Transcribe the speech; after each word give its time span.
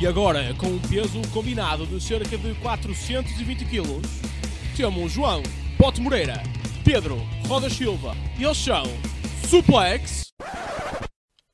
E 0.00 0.06
agora, 0.06 0.54
com 0.54 0.66
um 0.66 0.78
peso 0.78 1.20
combinado 1.30 1.84
de 1.84 2.00
cerca 2.00 2.38
de 2.38 2.54
420 2.54 3.66
kg, 3.66 4.00
temos 4.74 5.12
João 5.12 5.42
Pote 5.76 6.00
Moreira, 6.00 6.42
Pedro 6.82 7.18
Roda 7.46 7.68
Silva 7.68 8.16
e 8.38 8.44
eles 8.44 8.56
são 8.56 8.84
Suplex 9.46 10.32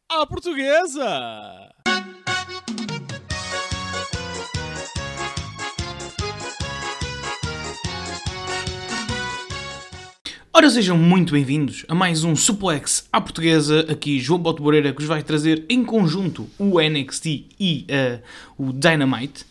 à 0.08 0.24
Portuguesa! 0.24 1.75
Ora, 10.56 10.70
sejam 10.70 10.96
muito 10.96 11.34
bem-vindos 11.34 11.84
a 11.86 11.94
mais 11.94 12.24
um 12.24 12.34
Suplex 12.34 13.06
à 13.12 13.20
Portuguesa. 13.20 13.84
Aqui 13.90 14.18
João 14.18 14.40
Boto 14.40 14.62
Moreira 14.62 14.90
que 14.90 15.00
vos 15.00 15.06
vai 15.06 15.22
trazer 15.22 15.66
em 15.68 15.84
conjunto 15.84 16.48
o 16.58 16.80
NXT 16.80 17.44
e 17.60 17.86
uh, 17.90 18.22
o 18.56 18.72
Dynamite. 18.72 19.44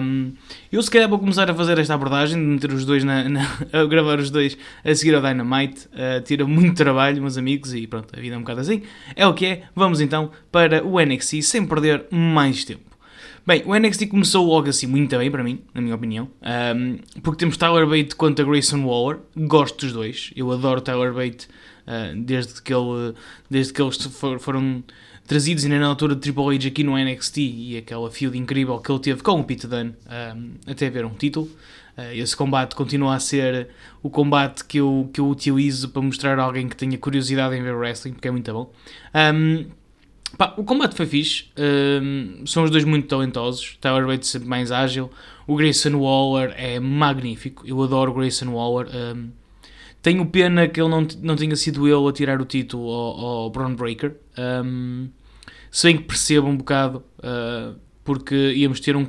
Um, 0.00 0.32
eu 0.70 0.80
se 0.80 0.88
calhar 0.88 1.08
vou 1.08 1.18
começar 1.18 1.50
a 1.50 1.54
fazer 1.54 1.76
esta 1.80 1.94
abordagem 1.94 2.38
de 2.38 2.46
meter 2.46 2.70
os 2.70 2.84
dois 2.84 3.02
na, 3.02 3.28
na 3.28 3.40
a 3.72 3.84
gravar 3.84 4.20
os 4.20 4.30
dois 4.30 4.56
a 4.84 4.94
seguir 4.94 5.16
ao 5.16 5.22
Dynamite. 5.22 5.88
Uh, 5.88 6.22
tira 6.22 6.46
muito 6.46 6.76
trabalho, 6.76 7.20
meus 7.20 7.36
amigos, 7.36 7.74
e 7.74 7.88
pronto, 7.88 8.16
a 8.16 8.20
vida 8.20 8.36
é 8.36 8.38
um 8.38 8.42
bocado 8.42 8.60
assim. 8.60 8.82
É 9.16 9.26
o 9.26 9.34
que 9.34 9.46
é. 9.46 9.62
Vamos 9.74 10.00
então 10.00 10.30
para 10.52 10.86
o 10.86 11.04
NXT 11.04 11.42
sem 11.42 11.66
perder 11.66 12.06
mais 12.12 12.64
tempo. 12.64 12.93
Bem, 13.46 13.62
o 13.66 13.78
NXT 13.78 14.06
começou 14.06 14.46
logo 14.46 14.70
assim 14.70 14.86
muito 14.86 15.18
bem 15.18 15.30
para 15.30 15.44
mim, 15.44 15.60
na 15.74 15.82
minha 15.82 15.94
opinião, 15.94 16.30
um, 16.74 16.96
porque 17.20 17.40
temos 17.40 17.58
Tyler 17.58 17.86
Bate 17.86 18.16
contra 18.16 18.42
Grayson 18.42 18.82
Waller, 18.86 19.18
gosto 19.36 19.84
dos 19.84 19.92
dois, 19.92 20.32
eu 20.34 20.50
adoro 20.50 20.80
Tyler 20.80 21.12
Bate 21.12 21.46
uh, 21.86 22.18
desde, 22.22 22.62
que 22.62 22.72
ele, 22.72 23.14
desde 23.50 23.74
que 23.74 23.82
eles 23.82 24.02
for, 24.06 24.40
foram 24.40 24.82
trazidos 25.26 25.62
ainda 25.64 25.78
na 25.78 25.88
altura 25.88 26.14
de 26.14 26.22
Triple 26.22 26.56
H 26.56 26.68
aqui 26.68 26.82
no 26.82 26.96
NXT 26.96 27.36
e 27.36 27.76
aquela 27.76 28.10
feud 28.10 28.38
incrível 28.38 28.78
que 28.78 28.90
ele 28.90 29.00
teve 29.00 29.22
com 29.22 29.38
o 29.38 29.44
Pete 29.44 29.66
Dunne 29.66 29.94
um, 30.34 30.52
até 30.66 30.88
ver 30.88 31.04
um 31.04 31.12
título. 31.12 31.44
Uh, 31.98 32.14
esse 32.14 32.34
combate 32.34 32.74
continua 32.74 33.14
a 33.14 33.20
ser 33.20 33.68
o 34.02 34.08
combate 34.08 34.64
que 34.64 34.78
eu, 34.78 35.10
que 35.12 35.20
eu 35.20 35.28
utilizo 35.28 35.90
para 35.90 36.00
mostrar 36.00 36.38
a 36.38 36.42
alguém 36.42 36.66
que 36.66 36.76
tenha 36.76 36.96
curiosidade 36.96 37.54
em 37.54 37.62
ver 37.62 37.76
wrestling, 37.76 38.14
porque 38.14 38.26
é 38.26 38.30
muito 38.30 38.50
bom. 38.50 38.72
Um, 39.14 39.66
Pá, 40.36 40.52
o 40.56 40.64
combate 40.64 40.96
foi 40.96 41.06
fixe, 41.06 41.44
um, 42.02 42.44
são 42.46 42.64
os 42.64 42.70
dois 42.70 42.84
muito 42.84 43.06
talentosos, 43.06 43.76
Tyler 43.80 44.06
Bates 44.06 44.28
sempre 44.28 44.48
mais 44.48 44.72
ágil, 44.72 45.10
o 45.46 45.54
Grayson 45.54 45.96
Waller 45.96 46.52
é 46.56 46.80
magnífico, 46.80 47.64
eu 47.66 47.80
adoro 47.82 48.10
o 48.10 48.14
Grayson 48.14 48.50
Waller, 48.52 48.88
um, 48.94 49.30
tenho 50.02 50.26
pena 50.26 50.66
que 50.66 50.80
ele 50.80 50.88
não, 50.88 51.06
não 51.22 51.36
tenha 51.36 51.54
sido 51.54 51.86
ele 51.86 52.08
a 52.08 52.12
tirar 52.12 52.40
o 52.40 52.44
título 52.44 52.90
ao, 52.90 53.20
ao 53.20 53.50
Braun 53.50 53.76
Breaker, 53.76 54.16
um, 54.64 55.08
se 55.70 55.86
bem 55.86 55.98
que 55.98 56.04
percebo 56.04 56.48
um 56.48 56.56
bocado, 56.56 57.04
uh, 57.18 57.78
porque 58.02 58.52
íamos 58.54 58.80
ter 58.80 58.96
um 58.96 59.06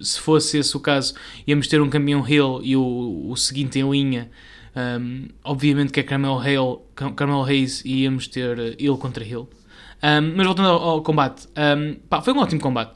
se 0.00 0.18
fosse 0.20 0.58
esse 0.58 0.74
o 0.76 0.80
caso, 0.80 1.14
íamos 1.46 1.68
ter 1.68 1.82
um 1.82 1.90
campeão 1.90 2.26
Hill 2.26 2.60
e 2.62 2.76
o, 2.76 3.28
o 3.28 3.36
seguinte 3.36 3.78
em 3.78 3.90
linha, 3.90 4.30
um, 4.74 5.28
obviamente 5.44 5.92
que 5.92 6.00
é 6.00 6.02
Carmel, 6.02 6.38
Hale, 6.38 6.78
Carmel 7.14 7.44
Hayes 7.44 7.84
e 7.84 8.02
íamos 8.04 8.26
ter 8.26 8.58
ele 8.58 8.96
contra 8.96 9.22
Hill. 9.22 9.48
Um, 10.02 10.36
mas 10.36 10.46
voltando 10.46 10.68
ao, 10.68 10.82
ao 10.82 11.02
combate, 11.02 11.46
um, 11.56 11.94
pá, 12.08 12.20
foi 12.20 12.32
um 12.32 12.38
ótimo 12.38 12.60
combate. 12.60 12.92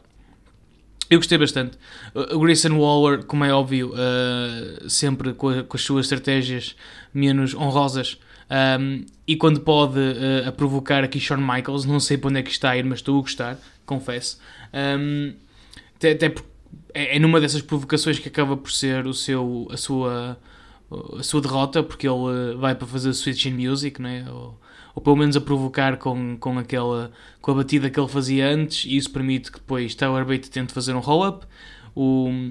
Eu 1.09 1.19
gostei 1.19 1.39
bastante. 1.39 1.79
O 2.33 2.41
Grayson 2.41 2.77
Waller, 2.77 3.25
como 3.25 3.45
é 3.45 3.53
óbvio, 3.53 3.93
uh, 3.93 4.91
sempre 4.91 5.33
com, 5.35 5.49
a, 5.51 5.63
com, 5.63 5.77
as 5.77 5.83
suas 5.83 6.07
estratégias 6.07 6.75
menos 7.15 7.55
honrosas 7.55 8.19
um, 8.51 9.05
e 9.27 9.37
quando 9.37 9.61
pode 9.61 9.99
uh, 9.99 10.49
a 10.49 10.53
provocar 10.53 11.05
aqui 11.05 11.21
Shawn 11.21 11.39
Michaels, 11.39 11.85
não 11.85 12.01
sei 12.01 12.17
para 12.17 12.31
onde 12.31 12.41
é 12.41 12.43
que 12.43 12.51
está 12.51 12.71
a 12.71 12.77
ir, 12.77 12.85
mas 12.85 12.99
estou 12.99 13.19
a 13.19 13.21
gostar, 13.21 13.59
confesso. 13.85 14.39
Até, 15.97 16.13
até 16.13 16.35
é, 16.93 17.17
é 17.17 17.19
numa 17.19 17.41
dessas 17.41 17.63
provocações 17.63 18.19
que 18.19 18.29
acaba 18.29 18.57
por 18.57 18.71
ser 18.71 19.07
o 19.07 19.15
seu, 19.15 19.69
a, 19.71 19.77
sua, 19.77 20.39
a 21.19 21.23
sua 21.23 21.41
derrota, 21.41 21.83
porque 21.83 22.07
ele 22.09 22.57
vai 22.57 22.75
para 22.75 22.87
fazer 22.87 23.13
Switch 23.15 23.47
in 23.47 23.53
Music, 23.53 24.01
não 24.01 24.11
é? 24.11 24.25
Ou, 24.31 24.59
ou 24.97 25.03
pelo 25.03 25.15
menos 25.15 25.37
a 25.37 25.41
provocar 25.43 25.99
com, 25.99 26.39
com, 26.39 26.59
aquela, 26.59 27.13
com 27.43 27.51
a 27.51 27.55
batida 27.55 27.91
que 27.91 28.01
ele 28.01 28.09
fazia 28.09 28.49
antes, 28.49 28.87
e 28.87 28.97
isso 28.97 29.11
permite 29.11 29.53
que 29.53 29.59
depois 29.59 29.95
Tyler 29.95 30.25
Bate 30.25 30.51
tente 30.51 30.73
fazer 30.73 30.95
um 30.95 31.01
roll-up. 31.01 31.47
O, 31.95 32.51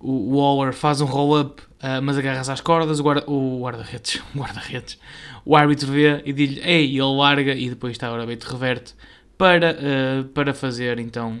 o 0.00 0.38
Waller 0.38 0.72
faz 0.72 1.02
um 1.02 1.04
roll-up, 1.04 1.62
uh, 1.62 2.00
mas 2.02 2.16
agarra-se 2.16 2.50
às 2.50 2.62
cordas, 2.62 3.00
o 3.00 3.60
guarda-redes, 3.60 4.22
o 4.34 4.38
guarda-redes, 4.38 4.98
o 5.44 5.54
árbitro 5.54 5.92
vê 5.92 6.22
e 6.24 6.32
diz-lhe, 6.32 6.60
ei, 6.62 6.86
e 6.86 6.98
ele 6.98 7.16
larga, 7.16 7.54
e 7.54 7.68
depois 7.68 7.98
Tyler 7.98 8.26
Bate 8.26 8.46
reverte 8.46 8.94
para, 9.36 9.76
uh, 9.76 10.24
para 10.28 10.54
fazer, 10.54 10.98
então, 10.98 11.38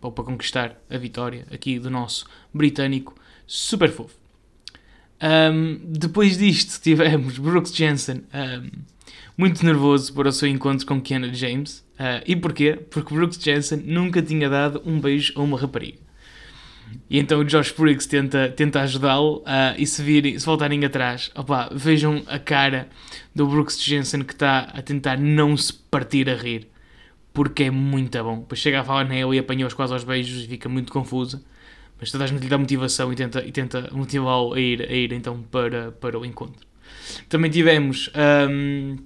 uh, 0.00 0.10
para 0.10 0.24
conquistar 0.24 0.80
a 0.88 0.96
vitória 0.96 1.46
aqui 1.52 1.78
do 1.78 1.90
nosso 1.90 2.24
britânico 2.54 3.14
super 3.46 3.90
fofo. 3.90 4.16
Um, 5.22 5.78
depois 5.84 6.38
disto 6.38 6.80
tivemos 6.82 7.38
Brooks 7.38 7.74
Jensen 7.74 8.24
um, 8.32 8.70
muito 9.36 9.64
nervoso 9.64 10.12
para 10.12 10.28
o 10.28 10.32
seu 10.32 10.48
encontro 10.48 10.86
com 10.86 11.00
Keanu 11.00 11.32
James. 11.32 11.86
Uh, 11.98 12.22
e 12.26 12.36
porquê? 12.36 12.78
Porque 12.90 13.14
Brooks 13.14 13.42
Jensen 13.42 13.82
nunca 13.84 14.22
tinha 14.22 14.48
dado 14.48 14.82
um 14.84 15.00
beijo 15.00 15.32
a 15.36 15.42
uma 15.42 15.58
rapariga. 15.58 15.98
E 17.10 17.18
então 17.18 17.40
o 17.40 17.44
Josh 17.44 17.72
Briggs 17.72 18.08
tenta, 18.08 18.48
tenta 18.48 18.80
ajudá-lo 18.80 19.38
uh, 19.38 19.74
e 19.76 19.86
se, 19.86 20.02
virem, 20.02 20.38
se 20.38 20.44
voltarem 20.44 20.84
atrás, 20.84 21.30
opa, 21.34 21.70
vejam 21.72 22.22
a 22.26 22.38
cara 22.38 22.88
do 23.34 23.46
Brooks 23.46 23.82
Jensen 23.82 24.22
que 24.22 24.32
está 24.32 24.60
a 24.60 24.82
tentar 24.82 25.18
não 25.18 25.56
se 25.56 25.72
partir 25.72 26.28
a 26.28 26.34
rir. 26.34 26.68
Porque 27.32 27.64
é 27.64 27.70
muito 27.70 28.22
bom. 28.22 28.40
Depois 28.40 28.60
chega 28.60 28.80
a 28.80 28.84
falar 28.84 29.04
nele 29.04 29.36
e 29.36 29.38
apanhou-os 29.38 29.74
quase 29.74 29.92
aos 29.92 30.04
beijos 30.04 30.44
e 30.44 30.48
fica 30.48 30.68
muito 30.68 30.92
confusa. 30.92 31.42
Mas 32.00 32.10
toda 32.10 32.24
a 32.24 32.26
gente 32.26 32.40
lhe 32.42 32.48
dá 32.48 32.58
motivação 32.58 33.12
e 33.12 33.16
tenta, 33.16 33.44
e 33.44 33.52
tenta 33.52 33.88
motivá-lo 33.92 34.54
a 34.54 34.60
ir, 34.60 34.82
a 34.82 34.92
ir 34.92 35.12
então 35.12 35.42
para, 35.42 35.92
para 35.92 36.18
o 36.18 36.24
encontro. 36.24 36.66
Também 37.28 37.50
tivemos... 37.50 38.10
Um, 38.48 38.96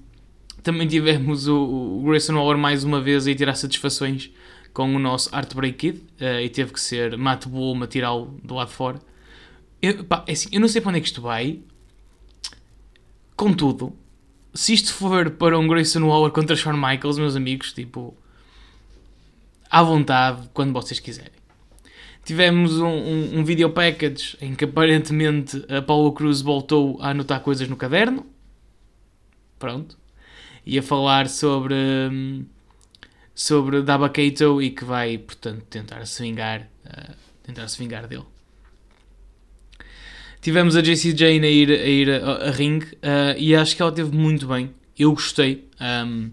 também 0.62 0.86
tivemos 0.86 1.48
o, 1.48 2.02
Grayson 2.04 2.34
Waller 2.34 2.56
mais 2.56 2.84
uma 2.84 3.00
vez 3.00 3.26
a 3.26 3.34
tirar 3.34 3.54
satisfações 3.54 4.30
com 4.72 4.94
o 4.94 4.98
nosso 4.98 5.34
Heartbreak 5.34 5.76
Kid 5.76 5.98
uh, 6.20 6.40
e 6.40 6.48
teve 6.48 6.72
que 6.72 6.80
ser 6.80 7.16
Matt 7.16 7.46
Bullman 7.46 7.84
a 7.84 7.86
tirá-lo 7.86 8.38
do 8.42 8.54
lado 8.54 8.68
de 8.68 8.74
fora. 8.74 8.98
Eu, 9.80 10.04
pá, 10.04 10.24
é 10.26 10.32
assim, 10.32 10.48
eu 10.52 10.60
não 10.60 10.68
sei 10.68 10.80
para 10.80 10.90
onde 10.90 10.98
é 10.98 11.00
que 11.00 11.08
isto 11.08 11.20
vai. 11.20 11.60
Contudo, 13.36 13.92
se 14.54 14.72
isto 14.72 14.94
for 14.94 15.30
para 15.30 15.58
um 15.58 15.66
Grayson 15.66 16.06
Waller 16.06 16.30
contra 16.30 16.54
Shawn 16.54 16.76
Michaels, 16.76 17.18
meus 17.18 17.34
amigos, 17.34 17.72
tipo, 17.72 18.16
à 19.68 19.82
vontade, 19.82 20.48
quando 20.54 20.72
vocês 20.72 21.00
quiserem. 21.00 21.32
Tivemos 22.24 22.78
um, 22.78 22.86
um, 22.86 23.38
um 23.40 23.44
video 23.44 23.68
package 23.70 24.36
em 24.40 24.54
que 24.54 24.64
aparentemente 24.64 25.64
a 25.68 25.82
Paulo 25.82 26.12
Cruz 26.12 26.40
voltou 26.40 26.98
a 27.02 27.10
anotar 27.10 27.40
coisas 27.40 27.68
no 27.68 27.76
caderno. 27.76 28.24
Pronto 29.58 30.01
ia 30.64 30.82
falar 30.82 31.28
sobre, 31.28 31.74
sobre 33.34 33.82
Daba 33.82 34.08
Kato 34.08 34.62
e 34.62 34.70
que 34.70 34.84
vai, 34.84 35.18
portanto, 35.18 35.62
tentar 35.70 36.06
se 36.06 36.22
vingar, 36.22 36.68
uh, 36.86 37.14
tentar 37.42 37.68
se 37.68 37.78
vingar 37.78 38.06
dele. 38.06 38.26
Tivemos 40.40 40.74
a 40.74 40.82
JC 40.82 41.16
Jane 41.16 41.46
a 41.46 41.50
ir 41.50 41.70
a, 41.70 41.86
ir 41.86 42.10
a, 42.10 42.48
a 42.48 42.50
ring 42.50 42.82
uh, 42.82 43.38
e 43.38 43.54
acho 43.54 43.76
que 43.76 43.82
ela 43.82 43.92
teve 43.92 44.16
muito 44.16 44.46
bem. 44.46 44.74
Eu 44.98 45.12
gostei. 45.12 45.68
Um, 45.80 46.30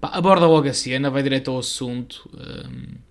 pá, 0.00 0.08
aborda 0.12 0.46
logo 0.46 0.68
a 0.68 0.72
cena, 0.72 1.10
vai 1.10 1.22
direto 1.22 1.50
ao 1.50 1.58
assunto. 1.58 2.28
Um, 2.34 3.06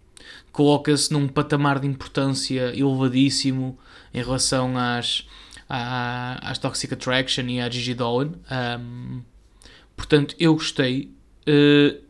Coloca-se 0.56 1.12
num 1.12 1.28
patamar 1.28 1.80
de 1.80 1.88
importância 1.88 2.74
elevadíssimo 2.74 3.78
em 4.14 4.24
relação 4.24 4.78
às, 4.78 5.28
às 5.68 6.58
Toxic 6.58 6.94
Attraction 6.94 7.44
e 7.50 7.60
à 7.60 7.70
Gigi 7.70 7.94
Dolan. 7.94 8.32
Um, 8.80 9.22
Portanto, 9.96 10.36
eu 10.40 10.54
gostei. 10.54 11.12
Uh, 11.48 12.04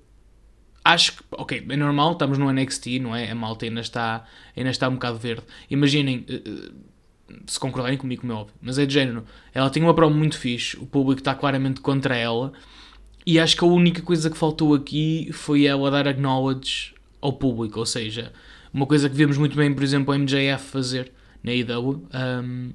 acho 0.83 1.13
que, 1.13 1.23
ok, 1.31 1.65
é 1.67 1.75
normal, 1.75 2.13
estamos 2.13 2.37
no 2.37 2.51
NXT, 2.51 2.99
não 2.99 3.15
é? 3.15 3.31
A 3.31 3.35
malta 3.35 3.65
ainda 3.65 3.81
está, 3.81 4.25
ainda 4.55 4.69
está 4.69 4.87
um 4.87 4.93
bocado 4.93 5.17
verde. 5.17 5.43
Imaginem, 5.69 6.25
uh, 6.29 6.73
se 7.47 7.59
concordarem 7.59 7.97
comigo, 7.97 8.21
como 8.21 8.33
é 8.33 8.35
óbvio, 8.35 8.55
mas 8.61 8.77
é 8.77 8.85
de 8.85 8.93
género. 8.93 9.25
Ela 9.53 9.69
tem 9.69 9.81
uma 9.81 9.93
prova 9.93 10.13
muito 10.13 10.37
fixe, 10.37 10.77
o 10.77 10.85
público 10.85 11.21
está 11.21 11.33
claramente 11.33 11.81
contra 11.81 12.15
ela, 12.15 12.53
e 13.25 13.39
acho 13.39 13.57
que 13.57 13.63
a 13.63 13.67
única 13.67 14.01
coisa 14.01 14.29
que 14.29 14.37
faltou 14.37 14.73
aqui 14.73 15.29
foi 15.33 15.65
ela 15.65 15.89
dar 15.89 16.07
acknowledge 16.07 16.93
ao 17.19 17.33
público, 17.33 17.79
ou 17.79 17.85
seja, 17.85 18.31
uma 18.71 18.85
coisa 18.85 19.09
que 19.09 19.15
vemos 19.15 19.37
muito 19.37 19.55
bem, 19.57 19.73
por 19.73 19.83
exemplo, 19.83 20.13
a 20.13 20.17
MJF 20.17 20.63
fazer 20.65 21.11
na 21.43 21.51
IW. 21.53 22.07
Um, 22.13 22.73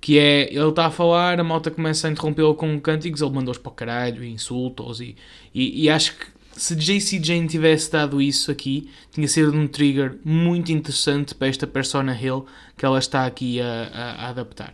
que 0.00 0.18
é, 0.18 0.52
ele 0.52 0.68
está 0.68 0.86
a 0.86 0.90
falar, 0.90 1.40
a 1.40 1.44
malta 1.44 1.70
começa 1.70 2.06
a 2.06 2.10
interrompê-lo 2.10 2.54
com 2.54 2.80
cânticos, 2.80 3.20
ele 3.22 3.32
mandou-os 3.32 3.58
para 3.58 3.70
o 3.70 3.74
caralho, 3.74 4.24
insultos, 4.24 5.00
e, 5.00 5.16
e, 5.54 5.84
e 5.84 5.90
acho 5.90 6.16
que 6.16 6.26
se 6.56 6.74
JC 6.74 7.22
Jane 7.22 7.46
tivesse 7.46 7.92
dado 7.92 8.20
isso 8.20 8.50
aqui, 8.50 8.88
tinha 9.10 9.28
sido 9.28 9.52
um 9.54 9.66
trigger 9.68 10.18
muito 10.24 10.72
interessante 10.72 11.34
para 11.34 11.48
esta 11.48 11.66
persona 11.66 12.18
Hill 12.18 12.46
que 12.76 12.84
ela 12.84 12.98
está 12.98 13.26
aqui 13.26 13.60
a, 13.60 13.90
a, 13.92 14.12
a 14.26 14.28
adaptar. 14.30 14.72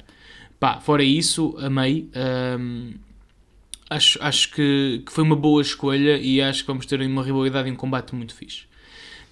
Pá, 0.61 0.79
fora 0.79 1.03
isso, 1.03 1.57
amei. 1.59 2.09
Um, 2.59 2.95
acho 3.91 4.17
acho 4.23 4.53
que, 4.53 5.03
que 5.05 5.13
foi 5.13 5.25
uma 5.25 5.35
boa 5.35 5.61
escolha 5.61 6.17
e 6.19 6.41
acho 6.41 6.61
que 6.61 6.69
vamos 6.69 6.87
ter 6.87 7.01
uma 7.01 7.23
rivalidade 7.25 7.69
e 7.69 7.73
um 7.73 7.77
combate 7.77 8.15
muito 8.15 8.33
fixe. 8.33 8.63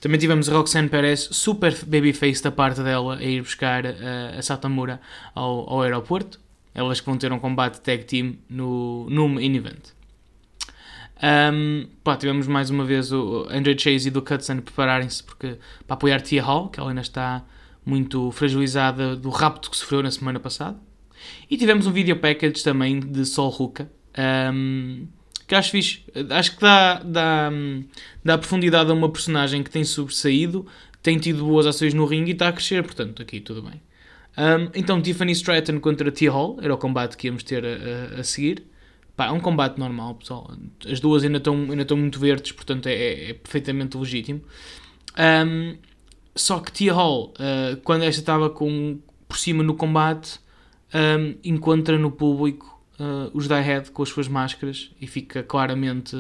Também 0.01 0.19
tivemos 0.19 0.49
a 0.49 0.55
Roxanne 0.55 0.89
Perez, 0.89 1.29
super 1.31 1.77
babyface 1.85 2.43
da 2.43 2.51
parte 2.51 2.83
dela, 2.83 3.17
a 3.17 3.23
ir 3.23 3.43
buscar 3.43 3.85
uh, 3.85 4.39
a 4.39 4.41
Satamura 4.41 5.01
ao, 5.35 5.69
ao 5.69 5.83
aeroporto. 5.83 6.41
Elas 6.75 7.01
que 7.01 7.07
vão 7.07 7.19
ter 7.19 7.31
um 7.33 7.39
combate 7.39 7.81
tag 7.81 8.05
team 8.05 8.37
no, 8.49 9.09
no 9.11 9.29
main 9.29 9.55
event. 9.55 9.93
Um, 11.23 11.87
pá, 12.03 12.17
tivemos 12.17 12.47
mais 12.47 12.71
uma 12.71 12.85
vez 12.85 13.13
o 13.13 13.47
Andre 13.51 13.79
Chase 13.79 14.09
e 14.09 14.11
do 14.11 14.23
Cutson 14.23 14.61
prepararem-se 14.61 15.23
porque, 15.23 15.59
para 15.87 15.95
apoiar 15.95 16.21
Tia 16.23 16.43
Hall, 16.43 16.71
que 16.71 16.81
ela 16.81 16.91
ainda 16.91 17.03
está 17.03 17.45
muito 17.85 18.31
fragilizada 18.31 19.15
do 19.15 19.29
rapto 19.29 19.71
que 19.71 19.77
sofreu 19.77 20.03
na 20.03 20.11
semana 20.11 20.41
passada. 20.41 20.79
E 21.51 21.59
tivemos 21.59 21.87
um 21.87 21.93
video 21.93 22.17
package 22.17 22.65
também 22.65 23.01
de 23.01 23.27
Sol 23.27 23.51
Ruka, 23.51 23.91
um, 24.55 25.07
que 25.51 25.55
acho 25.57 25.73
fixe. 25.73 26.05
Acho 26.31 26.55
que 26.55 26.61
dá, 26.61 27.03
dá, 27.05 27.51
dá 28.25 28.39
profundidade 28.39 28.89
a 28.89 28.95
uma 28.95 29.09
personagem 29.11 29.65
que 29.65 29.71
tem 29.71 29.83
sobressaído, 29.83 30.65
tem 31.03 31.19
tido 31.19 31.45
boas 31.45 31.67
ações 31.67 31.93
no 31.93 32.05
ringue 32.05 32.31
e 32.31 32.35
está 32.35 32.47
a 32.49 32.53
crescer, 32.53 32.85
portanto, 32.85 33.21
aqui 33.21 33.41
tudo 33.41 33.61
bem. 33.61 33.83
Um, 34.39 34.71
então, 34.77 35.03
Tiffany 35.03 35.33
Stratton 35.33 35.81
contra 35.81 36.09
Tia 36.13 36.31
Hall 36.31 36.57
era 36.63 36.73
o 36.73 36.79
combate 36.79 37.17
que 37.17 37.27
íamos 37.27 37.43
ter 37.43 37.65
a, 37.67 38.17
a, 38.17 38.21
a 38.21 38.25
seguir. 38.25 38.63
Pá, 39.17 39.27
é 39.27 39.33
um 39.33 39.41
combate 39.41 39.77
normal, 39.77 40.15
pessoal. 40.15 40.53
As 40.89 41.01
duas 41.01 41.25
ainda 41.25 41.39
estão, 41.39 41.57
ainda 41.69 41.83
estão 41.83 41.97
muito 41.97 42.21
verdes, 42.21 42.53
portanto 42.53 42.87
é, 42.87 42.93
é, 42.93 43.31
é 43.31 43.35
perfeitamente 43.35 43.97
legítimo. 43.97 44.41
Um, 45.19 45.77
só 46.37 46.61
que 46.61 46.71
Tia 46.71 46.93
Hall, 46.93 47.35
uh, 47.41 47.77
quando 47.83 48.05
esta 48.05 48.21
estava 48.21 48.49
com, 48.49 49.01
por 49.27 49.37
cima 49.37 49.65
no 49.65 49.75
combate, 49.75 50.39
um, 50.95 51.35
encontra 51.43 51.99
no 51.99 52.13
público 52.13 52.70
uh, 53.01 53.31
os 53.33 53.49
Die 53.49 53.91
com 53.93 54.03
as 54.03 54.11
suas 54.11 54.29
máscaras 54.29 54.93
e 55.01 55.07
fica 55.07 55.43
claramente 55.43 56.17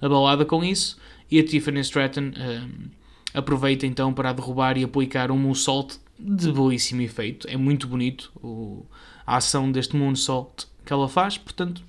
abalada 0.00 0.44
com 0.44 0.64
isso. 0.64 0.98
E 1.30 1.38
a 1.38 1.44
Tiffany 1.44 1.80
Stratton 1.80 2.32
um, 2.36 2.88
aproveita 3.32 3.86
então 3.86 4.12
para 4.12 4.32
derrubar 4.32 4.76
e 4.76 4.84
aplicar 4.84 5.30
um 5.30 5.36
moonsault 5.36 5.98
de 6.18 6.50
belíssimo 6.50 7.02
efeito. 7.02 7.46
É 7.48 7.56
muito 7.56 7.86
bonito 7.86 8.32
o, 8.42 8.84
a 9.26 9.36
ação 9.36 9.70
deste 9.70 9.94
moonsault 9.96 10.66
que 10.84 10.92
ela 10.92 11.08
faz, 11.08 11.38
portanto 11.38 11.82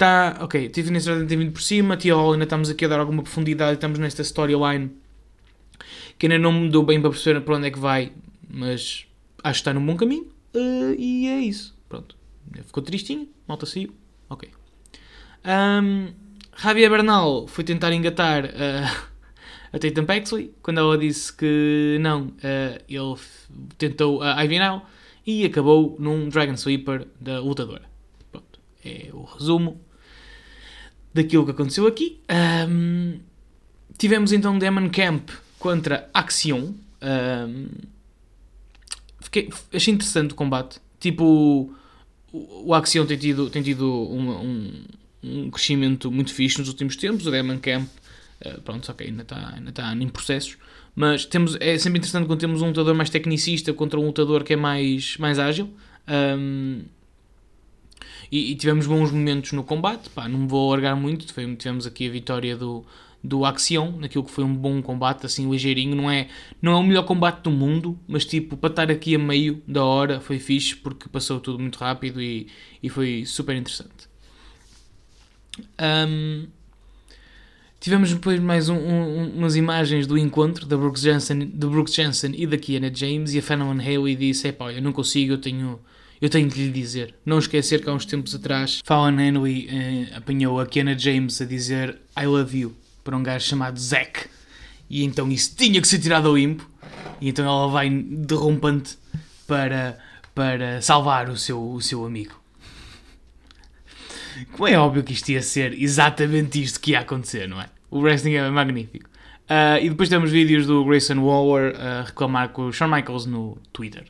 Tá, 0.00 0.38
ok, 0.40 0.70
Tiffany 0.70 0.96
Stratton 0.96 1.26
tem 1.26 1.36
vindo 1.36 1.52
por 1.52 1.60
cima, 1.60 1.94
Tia 1.94 2.14
Hall 2.14 2.32
ainda 2.32 2.44
estamos 2.44 2.70
aqui 2.70 2.86
a 2.86 2.88
dar 2.88 3.00
alguma 3.00 3.22
profundidade, 3.22 3.74
estamos 3.74 3.98
nesta 3.98 4.22
storyline 4.22 4.90
que 6.18 6.24
ainda 6.24 6.38
não 6.38 6.52
me 6.52 6.70
deu 6.70 6.82
bem 6.82 6.98
para 6.98 7.10
perceber 7.10 7.42
para 7.42 7.56
onde 7.56 7.66
é 7.66 7.70
que 7.70 7.78
vai, 7.78 8.10
mas 8.48 9.06
acho 9.44 9.58
que 9.58 9.60
está 9.60 9.74
num 9.74 9.84
bom 9.84 9.96
caminho 9.98 10.22
uh, 10.54 10.94
e 10.96 11.26
é 11.26 11.40
isso. 11.40 11.76
Pronto, 11.86 12.16
ficou 12.64 12.82
tristinho, 12.82 13.28
malta 13.46 13.66
saiu, 13.66 13.94
ok. 14.28 14.50
Um, 15.44 16.12
Javier 16.56 16.90
Bernal 16.90 17.46
foi 17.46 17.64
tentar 17.64 17.92
engatar 17.92 18.44
uh, 18.44 19.06
a 19.72 19.78
Tatum 19.78 20.04
Paxley 20.04 20.52
quando 20.62 20.78
ela 20.78 20.98
disse 20.98 21.32
que 21.32 21.98
não, 22.00 22.26
uh, 22.26 22.82
ele 22.88 23.16
tentou 23.78 24.22
a 24.22 24.42
Ivy 24.44 24.58
Now 24.58 24.84
e 25.26 25.44
acabou 25.44 25.96
num 25.98 26.28
Dragon 26.28 26.56
Sweeper 26.56 27.06
da 27.20 27.40
lutadora. 27.40 27.82
Pronto, 28.30 28.60
é 28.84 29.08
o 29.12 29.22
resumo 29.22 29.80
daquilo 31.12 31.44
que 31.44 31.50
aconteceu 31.50 31.86
aqui. 31.86 32.20
Um, 32.68 33.20
tivemos 33.96 34.32
então 34.32 34.58
Demon 34.58 34.88
Camp 34.90 35.30
contra 35.58 36.08
Axion. 36.12 36.74
Um, 37.02 37.68
fiquei, 39.20 39.50
achei 39.72 39.94
interessante 39.94 40.32
o 40.32 40.34
combate. 40.34 40.80
Tipo, 40.98 41.72
o, 42.32 42.74
Axion 42.74 43.06
tem 43.06 43.16
tido, 43.16 43.50
tem 43.50 43.62
tido 43.62 43.86
um, 43.86 44.30
um, 44.30 44.84
um, 45.22 45.50
crescimento 45.50 46.10
muito 46.10 46.32
fixe 46.32 46.58
nos 46.58 46.68
últimos 46.68 46.96
tempos. 46.96 47.26
O 47.26 47.30
Demon 47.30 47.58
Camp, 47.58 47.88
uh, 48.44 48.60
pronto, 48.62 48.90
ok, 48.90 49.06
ainda 49.06 49.22
está 49.22 49.54
ainda 49.54 49.72
tá 49.72 49.94
em 49.94 50.08
processos. 50.08 50.56
Mas 50.94 51.24
temos, 51.24 51.56
é 51.60 51.78
sempre 51.78 51.98
interessante 51.98 52.26
quando 52.26 52.40
temos 52.40 52.62
um 52.62 52.68
lutador 52.68 52.94
mais 52.94 53.10
tecnicista 53.10 53.72
contra 53.72 53.98
um 53.98 54.06
lutador 54.06 54.44
que 54.44 54.52
é 54.52 54.56
mais, 54.56 55.16
mais 55.18 55.38
ágil. 55.38 55.70
Um, 56.08 56.82
e, 58.30 58.52
e, 58.52 58.54
tivemos 58.54 58.86
bons 58.86 59.10
momentos 59.10 59.52
no 59.52 59.64
combate, 59.64 60.08
pá, 60.10 60.28
não 60.28 60.40
me 60.40 60.46
vou 60.46 60.68
alargar 60.68 60.96
muito, 60.96 61.26
tivemos 61.56 61.86
aqui 61.86 62.06
a 62.06 62.10
vitória 62.10 62.56
do, 62.56 62.84
do 63.22 63.44
Axion, 63.44 63.92
naquilo 63.98 64.24
que 64.24 64.30
foi 64.30 64.44
um 64.44 64.54
bom 64.54 64.80
combate, 64.80 65.26
assim, 65.26 65.48
ligeirinho, 65.50 65.94
não 65.94 66.10
é, 66.10 66.28
não 66.60 66.72
é 66.72 66.76
o 66.76 66.82
melhor 66.82 67.04
combate 67.04 67.42
do 67.42 67.50
mundo, 67.50 67.98
mas 68.08 68.24
tipo, 68.24 68.56
para 68.56 68.70
estar 68.70 68.90
aqui 68.90 69.14
a 69.14 69.18
meio 69.18 69.62
da 69.68 69.84
hora 69.84 70.20
foi 70.20 70.38
fixe, 70.38 70.74
porque 70.74 71.08
passou 71.08 71.38
tudo 71.38 71.58
muito 71.58 71.78
rápido 71.78 72.20
e, 72.20 72.48
e 72.82 72.88
foi 72.88 73.24
super 73.26 73.54
interessante. 73.54 74.08
Um, 75.78 76.46
tivemos 77.78 78.12
depois 78.12 78.40
mais 78.40 78.70
um, 78.70 78.76
um, 78.76 79.30
umas 79.36 79.54
imagens 79.54 80.06
do 80.06 80.16
encontro 80.16 80.64
da 80.64 80.76
Brooks 80.76 81.02
Jensen, 81.02 81.40
do 81.40 81.68
Brooks 81.68 81.94
Jensen 81.94 82.32
e 82.34 82.46
da 82.46 82.56
Kiana 82.56 82.90
James, 82.92 83.34
e 83.34 83.38
a 83.38 83.42
Fallon 83.42 83.78
Haley 83.78 84.16
disse, 84.16 84.48
é 84.48 84.52
pá, 84.52 84.72
eu 84.72 84.80
não 84.80 84.92
consigo, 84.92 85.34
eu 85.34 85.38
tenho 85.38 85.78
eu 86.20 86.28
tenho 86.28 86.46
de 86.50 86.66
lhe 86.66 86.70
dizer. 86.70 87.14
Não 87.24 87.38
esquecer 87.38 87.82
que 87.82 87.88
há 87.88 87.94
uns 87.94 88.04
tempos 88.04 88.34
atrás 88.34 88.80
Fallon 88.84 89.18
Henry 89.18 89.68
eh, 89.70 90.14
apanhou 90.14 90.60
a 90.60 90.66
Kiana 90.66 90.98
James 90.98 91.40
a 91.40 91.46
dizer 91.46 91.98
I 92.14 92.26
love 92.26 92.58
you 92.58 92.76
para 93.02 93.16
um 93.16 93.22
gajo 93.22 93.46
chamado 93.46 93.78
Zack. 93.78 94.28
E 94.88 95.04
então 95.04 95.30
isso 95.30 95.54
tinha 95.56 95.80
que 95.80 95.88
ser 95.88 95.98
tirado 95.98 96.28
ao 96.28 96.38
impo. 96.38 96.68
E 97.20 97.28
então 97.28 97.44
ela 97.44 97.68
vai 97.68 97.90
derrompante 97.90 98.98
para, 99.46 99.98
para 100.34 100.80
salvar 100.80 101.28
o 101.28 101.36
seu, 101.36 101.62
o 101.72 101.80
seu 101.80 102.04
amigo. 102.04 102.40
Como 104.52 104.68
é 104.68 104.78
óbvio 104.78 105.02
que 105.02 105.12
isto 105.12 105.28
ia 105.30 105.42
ser 105.42 105.74
exatamente 105.80 106.62
isto 106.62 106.80
que 106.80 106.92
ia 106.92 107.00
acontecer, 107.00 107.46
não 107.48 107.60
é? 107.60 107.68
O 107.90 108.00
wrestling 108.00 108.34
é 108.34 108.48
magnífico. 108.48 109.08
Uh, 109.44 109.82
e 109.82 109.90
depois 109.90 110.08
temos 110.08 110.30
vídeos 110.30 110.66
do 110.66 110.84
Grayson 110.84 111.18
Waller 111.18 111.74
a 111.78 112.02
reclamar 112.02 112.50
com 112.50 112.66
o 112.66 112.72
Shawn 112.72 112.88
Michaels 112.88 113.26
no 113.26 113.58
Twitter 113.72 114.04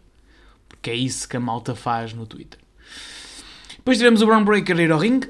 que 0.83 0.91
é 0.91 0.95
isso 0.95 1.29
que 1.29 1.37
a 1.37 1.41
malta 1.41 1.75
faz 1.75 2.13
no 2.13 2.27
Twitter. 2.27 2.59
Depois 3.77 3.99
tivemos 3.99 4.23
o 4.23 4.27
Brown 4.27 4.45
Breaker 4.45 4.79
ir 4.79 4.93
ao 4.93 4.99
ring. 4.99 5.21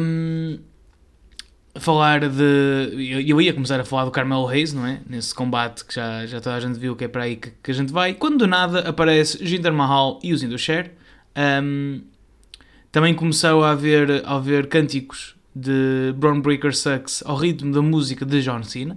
Um, 0.00 0.58
falar 1.76 2.28
de. 2.28 2.90
Eu, 2.92 3.20
eu, 3.20 3.40
ia 3.40 3.52
começar 3.52 3.80
a 3.80 3.84
falar 3.84 4.04
do 4.04 4.10
Carmelo 4.10 4.46
Reis, 4.46 4.72
não 4.72 4.86
é? 4.86 5.00
Nesse 5.08 5.34
combate 5.34 5.84
que 5.84 5.94
já, 5.94 6.26
já 6.26 6.40
toda 6.40 6.56
a 6.56 6.60
gente 6.60 6.78
viu 6.78 6.94
que 6.94 7.04
é 7.04 7.08
para 7.08 7.24
aí 7.24 7.36
que, 7.36 7.50
que 7.62 7.70
a 7.70 7.74
gente 7.74 7.92
vai. 7.92 8.14
Quando 8.14 8.38
do 8.38 8.46
nada 8.46 8.88
aparece 8.88 9.44
Jinder 9.44 9.72
Mahal 9.72 10.18
e 10.22 10.32
o 10.32 10.36
Zindocher. 10.36 10.92
Um, 11.36 12.02
também 12.92 13.12
começou 13.12 13.64
a 13.64 13.72
haver, 13.72 14.24
a 14.24 14.36
haver 14.36 14.68
cânticos 14.68 15.34
de 15.54 16.14
Brown 16.16 16.40
Breaker 16.40 16.74
Sucks 16.74 17.24
ao 17.26 17.36
ritmo 17.36 17.72
da 17.72 17.82
música 17.82 18.24
de 18.24 18.40
John 18.40 18.62
Cena. 18.62 18.96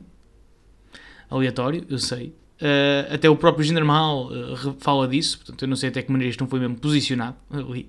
Aleatório, 1.30 1.84
eu 1.90 1.98
sei. 1.98 2.28
Uh, 2.62 3.14
até 3.14 3.30
o 3.30 3.36
próprio 3.36 3.64
Jinder 3.64 3.84
Mahal 3.84 4.32
uh, 4.32 4.76
fala 4.80 5.08
disso, 5.08 5.38
portanto 5.38 5.62
eu 5.64 5.68
não 5.68 5.76
sei 5.76 5.90
até 5.90 6.02
que 6.02 6.12
maneira 6.12 6.30
isto 6.30 6.42
não 6.42 6.48
foi 6.48 6.60
mesmo 6.60 6.76
posicionado 6.80 7.36
ali, 7.52 7.88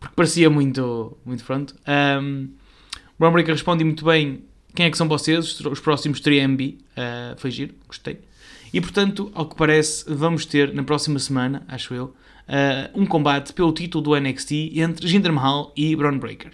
porque 0.00 0.14
parecia 0.16 0.50
muito, 0.50 1.16
muito 1.24 1.44
pronto. 1.44 1.74
Um, 2.20 2.48
Brown 3.18 3.32
Breaker 3.32 3.54
responde 3.54 3.84
muito 3.84 4.04
bem 4.04 4.44
quem 4.74 4.86
é 4.86 4.90
que 4.90 4.96
são 4.96 5.06
vocês, 5.06 5.60
os 5.60 5.80
próximos 5.80 6.20
3MB, 6.20 6.74
uh, 6.74 6.78
eh, 6.96 7.34
foi 7.36 7.50
giro, 7.50 7.74
gostei. 7.86 8.18
E 8.72 8.80
portanto, 8.80 9.30
ao 9.32 9.46
que 9.46 9.54
parece, 9.54 10.04
vamos 10.12 10.44
ter 10.44 10.74
na 10.74 10.82
próxima 10.82 11.18
semana, 11.20 11.64
acho 11.68 11.94
eu, 11.94 12.12
um 12.92 13.06
combate 13.06 13.52
pelo 13.52 13.72
título 13.72 14.02
do 14.02 14.20
NXT 14.20 14.52
entre 14.74 15.06
Jinder 15.06 15.32
Mahal 15.32 15.72
e 15.76 15.94
Brown 15.94 16.18
Breaker. 16.18 16.50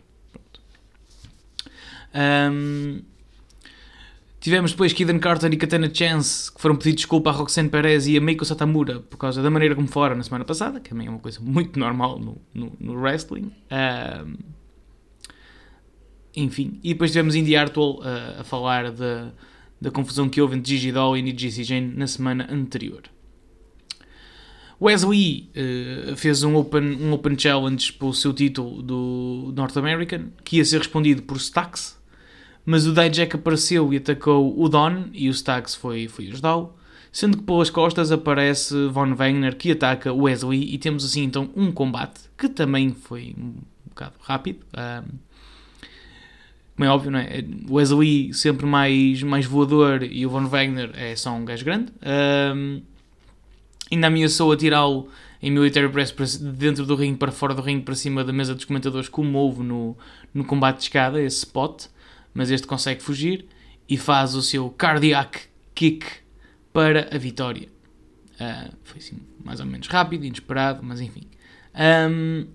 Um, 2.15 3.01
Tivemos 4.41 4.71
depois 4.71 4.95
Kiden 4.95 5.19
Carter 5.19 5.53
e 5.53 5.57
Katana 5.59 5.91
Chance, 5.93 6.51
que 6.51 6.59
foram 6.63 6.75
pedir 6.75 6.95
desculpa 6.95 7.29
a 7.29 7.33
Roxanne 7.33 7.69
Perez 7.69 8.07
e 8.07 8.17
a 8.17 8.21
Meiko 8.23 8.43
Satamura 8.43 8.99
por 9.01 9.19
causa 9.19 9.43
da 9.43 9.51
maneira 9.51 9.75
como 9.75 9.87
falaram 9.87 10.17
na 10.17 10.23
semana 10.23 10.47
passada, 10.47 10.81
que 10.81 10.89
também 10.89 11.07
é 11.07 11.11
uma 11.11 11.19
coisa 11.19 11.39
muito 11.43 11.79
normal 11.79 12.19
no, 12.19 12.41
no, 12.55 12.73
no 12.81 12.95
wrestling. 12.95 13.53
Um, 13.71 14.37
enfim, 16.35 16.79
e 16.83 16.93
depois 16.93 17.11
tivemos 17.11 17.35
Indy 17.35 17.57
Hartwell 17.57 17.99
uh, 17.99 18.41
a 18.41 18.45
falar 18.45 18.91
da, 18.93 19.33
da 19.81 19.91
confusão 19.91 20.29
que 20.29 20.41
houve 20.41 20.57
entre 20.57 20.71
Gigi 20.71 20.93
Doll 20.93 21.17
e 21.17 21.37
GC 21.37 21.65
Jane 21.65 21.95
na 21.95 22.07
semana 22.07 22.49
anterior. 22.51 23.03
Wesley 24.81 25.51
uh, 25.55 26.17
fez 26.17 26.43
um 26.43 26.57
open, 26.57 26.97
um 27.03 27.13
open 27.13 27.39
Challenge 27.39 27.93
pelo 27.93 28.15
seu 28.15 28.33
título 28.33 28.83
do 28.83 29.53
North 29.55 29.77
American, 29.77 30.29
que 30.45 30.57
ia 30.57 30.65
ser 30.65 30.79
respondido 30.79 31.23
por 31.23 31.37
Stax, 31.37 32.01
mas 32.65 32.87
o 32.87 32.95
Dijak 32.95 33.37
apareceu 33.37 33.93
e 33.93 33.97
atacou 33.97 34.59
o 34.59 34.69
Don 34.69 35.07
e 35.13 35.29
o 35.29 35.33
Stax 35.33 35.75
foi, 35.75 36.09
foi 36.09 36.29
ajudá-lo, 36.29 36.75
sendo 37.13 37.37
que 37.39 37.43
pelas 37.43 37.69
costas 37.69 38.13
aparece 38.13 38.87
Von 38.89 39.15
Wagner 39.15 39.57
que 39.57 39.73
ataca 39.73 40.13
Wesley 40.13 40.73
e 40.73 40.79
temos 40.79 41.05
assim 41.05 41.25
então 41.25 41.51
um 41.57 41.73
combate 41.73 42.21
que 42.39 42.49
também 42.49 42.93
foi 42.93 43.35
um 43.37 43.55
bocado 43.87 44.15
rápido. 44.21 44.61
Um, 44.75 45.30
como 46.81 46.89
é 46.89 46.95
óbvio, 46.95 47.11
não 47.11 47.19
é? 47.19 47.45
Wesley 47.69 48.33
sempre 48.33 48.65
mais, 48.65 49.23
mais 49.23 49.45
voador 49.45 50.03
e 50.03 50.25
o 50.25 50.31
Von 50.31 50.47
Wagner 50.47 50.91
é 50.95 51.15
só 51.15 51.31
um 51.31 51.45
gajo 51.45 51.63
grande. 51.63 51.93
Um, 52.57 52.81
ainda 53.93 54.07
ameaçou 54.07 54.51
atirá-lo 54.51 55.07
em 55.43 55.51
Military 55.51 55.91
Press 55.91 56.39
dentro 56.39 56.87
do 56.87 56.95
ringue 56.95 57.19
para 57.19 57.31
fora 57.31 57.53
do 57.53 57.61
ringue 57.61 57.83
para 57.83 57.95
cima 57.95 58.25
da 58.25 58.33
mesa 58.33 58.55
dos 58.55 58.65
comentadores 58.65 59.11
como 59.11 59.37
houve 59.37 59.63
no, 59.63 59.95
no 60.33 60.43
combate 60.43 60.77
de 60.79 60.85
escada, 60.85 61.21
esse 61.21 61.41
spot 61.41 61.85
mas 62.33 62.51
este 62.51 62.67
consegue 62.67 63.03
fugir 63.03 63.45
e 63.87 63.99
faz 63.99 64.35
o 64.35 64.41
seu 64.41 64.71
cardiac 64.71 65.39
kick 65.75 66.07
para 66.73 67.15
a 67.15 67.19
vitória. 67.19 67.69
Uh, 68.37 68.75
foi 68.85 69.01
assim, 69.01 69.19
mais 69.45 69.61
ou 69.61 69.67
menos 69.67 69.87
rápido, 69.87 70.25
inesperado, 70.25 70.83
mas 70.83 70.99
enfim. 70.99 71.25
Um, 71.75 72.47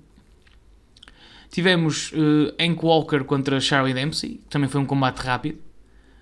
tivemos 1.55 2.11
uh, 2.11 2.53
Hank 2.59 2.83
Walker 2.83 3.23
contra 3.23 3.61
Charlie 3.61 3.93
Dempsey, 3.93 4.41
também 4.49 4.67
foi 4.67 4.81
um 4.81 4.85
combate 4.85 5.19
rápido. 5.19 5.57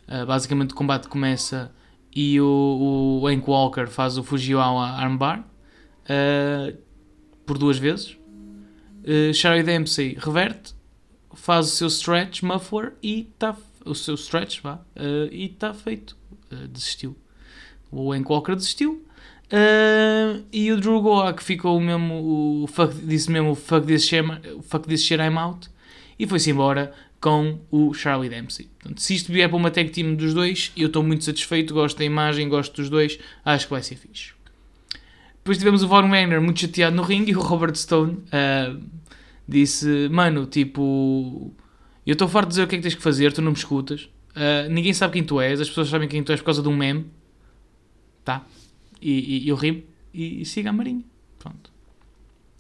Uh, 0.08 0.28
basicamente 0.28 0.74
o 0.74 0.76
combate 0.76 1.08
começa 1.08 1.74
e 2.16 2.40
o, 2.40 3.20
o 3.20 3.28
Hank 3.28 3.50
Walker 3.50 3.88
faz 3.88 4.16
o 4.16 4.24
Fujiwara 4.24 4.94
armbar 4.94 5.40
uh, 5.40 6.78
por 7.48 7.58
duas 7.58 7.80
vezes. 7.80 8.12
Uh, 8.12 9.34
Charlie 9.34 9.64
Dempsey 9.64 10.16
reverte, 10.20 10.76
faz 11.34 11.66
o 11.66 11.70
seu 11.72 11.88
stretch 11.88 12.44
muffler 12.44 12.94
e 13.02 13.22
está 13.34 13.58
o 13.84 13.96
seu 13.96 14.14
stretch 14.14 14.62
vá, 14.62 14.82
e 15.32 15.46
está 15.46 15.74
feito. 15.74 16.16
desistiu. 16.70 17.18
O 17.92 18.14
Hank 18.14 18.30
Walker 18.30 18.56
desistiu. 18.56 19.04
E 20.52 20.72
o 20.72 20.78
Drew 20.78 21.02
Goa 21.02 21.36
ficou 21.38 21.80
mesmo 21.80 22.64
o 22.64 22.68
fuck, 22.68 22.94
disse 22.96 23.30
mesmo 23.30 23.54
fuck 23.54 23.86
this, 23.86 24.06
shit, 24.06 24.24
fuck 24.64 24.88
this 24.88 25.04
shit 25.04 25.22
I'm 25.22 25.38
out 25.38 25.70
e 26.18 26.26
foi-se 26.26 26.50
embora 26.50 26.94
com 27.20 27.60
o 27.72 27.94
Charlie 27.94 28.30
Dempsey. 28.30 28.68
Portanto, 28.80 29.02
se 29.02 29.16
isto 29.16 29.32
vier 29.32 29.48
para 29.48 29.58
uma 29.58 29.72
tag 29.72 29.90
team 29.90 30.14
dos 30.16 30.34
dois, 30.34 30.74
eu 30.76 30.88
estou 30.88 31.02
muito 31.02 31.24
satisfeito, 31.24 31.74
gosto 31.74 31.98
da 31.98 32.04
imagem, 32.04 32.50
gosto 32.50 32.76
dos 32.76 32.90
dois, 32.90 33.18
acho 33.46 33.66
que 33.66 33.72
vai 33.72 33.82
ser 33.82 33.96
fixe. 33.96 34.34
Depois 35.38 35.58
tivemos 35.58 35.84
o 35.84 35.88
Von 35.88 36.10
Wagner 36.10 36.42
muito 36.42 36.60
chateado 36.60 36.96
no 36.96 37.02
ringue 37.02 37.32
e 37.32 37.36
o 37.38 37.40
Robert 37.40 37.76
Stone 37.76 38.14
uh, 38.14 38.82
disse: 39.48 40.10
Mano, 40.10 40.46
tipo, 40.46 41.54
eu 42.06 42.14
estou 42.14 42.28
farto 42.28 42.48
de 42.48 42.56
dizer 42.56 42.64
o 42.64 42.68
que 42.68 42.76
é 42.76 42.78
que 42.78 42.84
tens 42.84 42.96
que 42.96 43.02
fazer, 43.02 43.32
tu 43.32 43.42
não 43.42 43.52
me 43.52 43.58
escutas, 43.58 44.10
uh, 44.36 44.70
ninguém 44.70 44.94
sabe 44.94 45.14
quem 45.14 45.24
tu 45.24 45.40
és, 45.40 45.62
as 45.62 45.70
pessoas 45.70 45.88
sabem 45.88 46.10
quem 46.10 46.24
tu 46.24 46.32
és 46.34 46.42
por 46.42 46.48
causa 46.48 46.62
de 46.62 46.68
um 46.68 46.76
meme, 46.76 47.06
tá? 48.26 48.46
E, 49.04 49.46
e 49.46 49.50
eu 49.50 49.60
e, 49.64 50.42
e 50.42 50.46
siga 50.46 50.70
a 50.70 50.74
Marinha. 50.74 51.04
Pronto. 51.40 51.72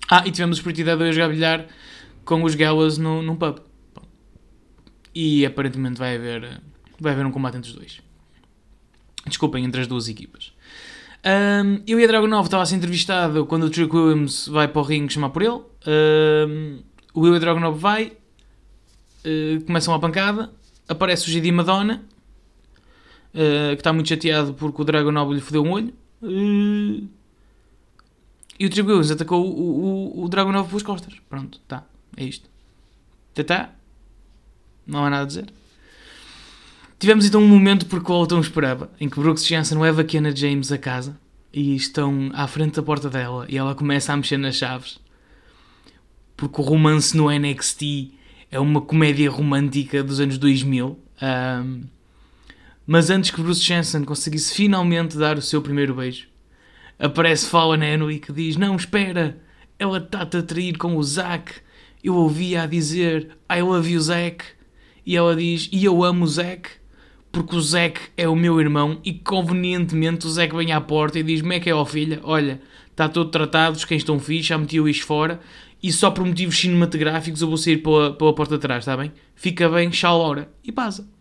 Ah, 0.10 0.24
e 0.26 0.32
tivemos 0.32 0.58
os 0.58 0.64
Pretty 0.64 0.84
Dead 0.84 0.98
2 0.98 1.18
a 1.20 1.28
bilhar 1.30 1.68
com 2.26 2.44
os 2.44 2.56
Gallows 2.56 2.98
no, 2.98 3.22
num 3.22 3.36
pub 3.36 3.60
e 5.14 5.46
aparentemente 5.46 6.00
vai 6.00 6.16
haver, 6.16 6.62
vai 7.00 7.14
haver 7.14 7.26
um 7.26 7.32
combate 7.32 7.58
entre 7.58 7.70
os 7.70 7.76
dois. 7.76 8.02
Desculpem, 9.28 9.64
entre 9.64 9.82
as 9.82 9.88
duas 9.88 10.10
equipas. 10.10 10.52
Um, 11.26 11.82
eu 11.88 12.00
e 12.00 12.04
a 12.04 12.08
Dragonov 12.08 12.46
estava 12.46 12.64
a 12.64 12.66
ser 12.66 12.76
entrevistado 12.76 13.46
quando 13.46 13.64
o 13.64 13.70
Trick 13.70 13.96
Williams 13.96 14.48
vai 14.48 14.68
para 14.68 14.82
o 14.82 14.84
ringue 14.84 15.14
chamar 15.14 15.30
por 15.30 15.42
ele. 15.42 15.62
Um, 15.88 16.80
o 17.14 17.22
Will 17.22 17.36
e 17.36 17.40
Dragonov 17.40 17.78
vai, 17.78 18.18
uh, 19.26 19.64
começam 19.66 19.94
a 19.94 20.00
pancada, 20.00 20.52
aparece 20.88 21.30
o 21.30 21.32
GD 21.32 21.52
Madonna, 21.52 22.04
uh, 23.34 23.76
que 23.76 23.80
está 23.80 23.94
muito 23.94 24.10
chateado 24.10 24.54
porque 24.56 24.82
o 24.82 24.86
Dragonov 24.86 25.34
lhe 25.34 25.40
fodeu 25.40 25.64
um 25.64 25.72
olho. 25.72 25.94
Uh, 26.24 27.08
e 28.60 28.65
o 28.65 28.70
Williams 28.70 29.12
atacou 29.12 29.46
o, 29.46 30.20
o, 30.20 30.24
o 30.24 30.30
Dragonov 30.30 30.68
pelas 30.68 30.84
costas. 30.84 31.15
Pronto, 31.30 31.60
tá, 31.68 31.84
é 32.15 32.24
isto. 32.24 32.50
Tá. 33.46 33.72
Não 34.88 35.06
há 35.06 35.10
nada 35.10 35.24
a 35.24 35.27
dizer. 35.27 35.46
Tivemos 37.00 37.25
então 37.25 37.42
um 37.42 37.48
momento 37.48 37.86
por 37.88 38.01
qual 38.01 38.25
tão 38.25 38.39
esperava, 38.39 38.89
em 39.00 39.10
que 39.10 39.20
Brooks 39.20 39.46
Jensen 39.46 39.77
leva 39.77 40.03
Kenna 40.03 40.34
James 40.34 40.72
a 40.72 40.77
casa 40.77 41.20
e 41.51 41.75
estão 41.75 42.32
à 42.34 42.48
frente 42.48 42.75
da 42.75 42.84
porta 42.84 43.10
dela 43.10 43.46
e 43.50 43.58
ela 43.58 43.75
começa 43.75 44.13
a 44.13 44.18
mexer 44.18 44.38
nas 44.38 44.56
chaves. 44.56 45.00
Porque 46.38 46.62
o 46.62 46.63
romance 46.63 47.15
no 47.15 47.30
NXT 47.30 48.12
é 48.50 48.60
uma 48.60 48.80
comédia 48.80 49.30
romântica 49.30 50.03
dos 50.03 50.20
anos 50.20 50.38
2000. 50.38 50.98
Um, 51.22 51.82
mas 52.86 53.10
antes 53.10 53.32
que 53.32 53.42
Bruce 53.42 53.62
Jensen 53.62 54.04
conseguisse 54.04 54.54
finalmente 54.54 55.18
dar 55.18 55.38
o 55.38 55.42
seu 55.42 55.62
primeiro 55.62 55.96
beijo, 55.96 56.28
aparece 57.00 57.48
Fallon 57.48 57.82
Henry 57.82 58.20
que 58.20 58.32
diz: 58.32 58.58
Não, 58.58 58.75
espera, 58.75 59.38
ela 59.80 59.98
está-te 59.98 60.38
a 60.38 60.44
trair 60.44 60.78
com 60.78 60.98
o 60.98 61.04
Zack. 61.04 61.54
Eu 62.04 62.16
ouvia 62.16 62.63
a 62.63 62.66
dizer 62.66 63.30
I 63.50 63.62
love 63.62 63.90
you, 63.90 64.02
Zack 64.02 64.44
e 65.06 65.16
ela 65.16 65.36
diz: 65.36 65.70
E 65.72 65.84
eu 65.86 66.04
amo 66.04 66.25
o 66.25 66.28
Zack 66.28 66.70
porque 67.32 67.56
o 67.56 67.62
Zack 67.62 68.00
é 68.16 68.28
o 68.28 68.36
meu 68.36 68.60
irmão 68.60 69.00
e 69.04 69.13
convenientemente 69.13 70.28
o 70.28 70.30
Zack 70.30 70.56
vem 70.56 70.72
à 70.72 70.82
porta 70.82 71.20
e 71.20 71.24
diz: 71.24 71.42
Como 71.42 71.54
é 71.54 71.60
que 71.60 71.70
é, 71.70 71.74
ó 71.74 71.86
filha? 71.86 72.20
Olha, 72.24 72.62
está 72.92 73.08
todo 73.08 73.32
tratado, 73.32 73.75
os 73.75 73.86
cães 73.86 74.02
estão 74.02 74.20
fixos, 74.20 74.48
já 74.48 74.58
meti 74.58 74.80
o 74.80 74.88
isto 74.88 75.06
fora 75.06 75.40
e 75.84 75.92
só 75.92 76.10
por 76.10 76.25
motivos 76.25 76.58
cinematográficos 76.58 77.42
eu 77.42 77.48
vou 77.50 77.58
sair 77.58 77.78
pela, 77.78 78.13
pela 78.13 78.34
porta 78.34 78.56
de 78.56 78.62
trás, 78.62 78.84
está 78.84 78.96
bem? 78.96 79.12
Fica 79.36 79.68
bem, 79.68 79.90
tchau, 79.90 80.18
Laura. 80.18 80.50
E 80.63 80.72
passa. 80.72 81.12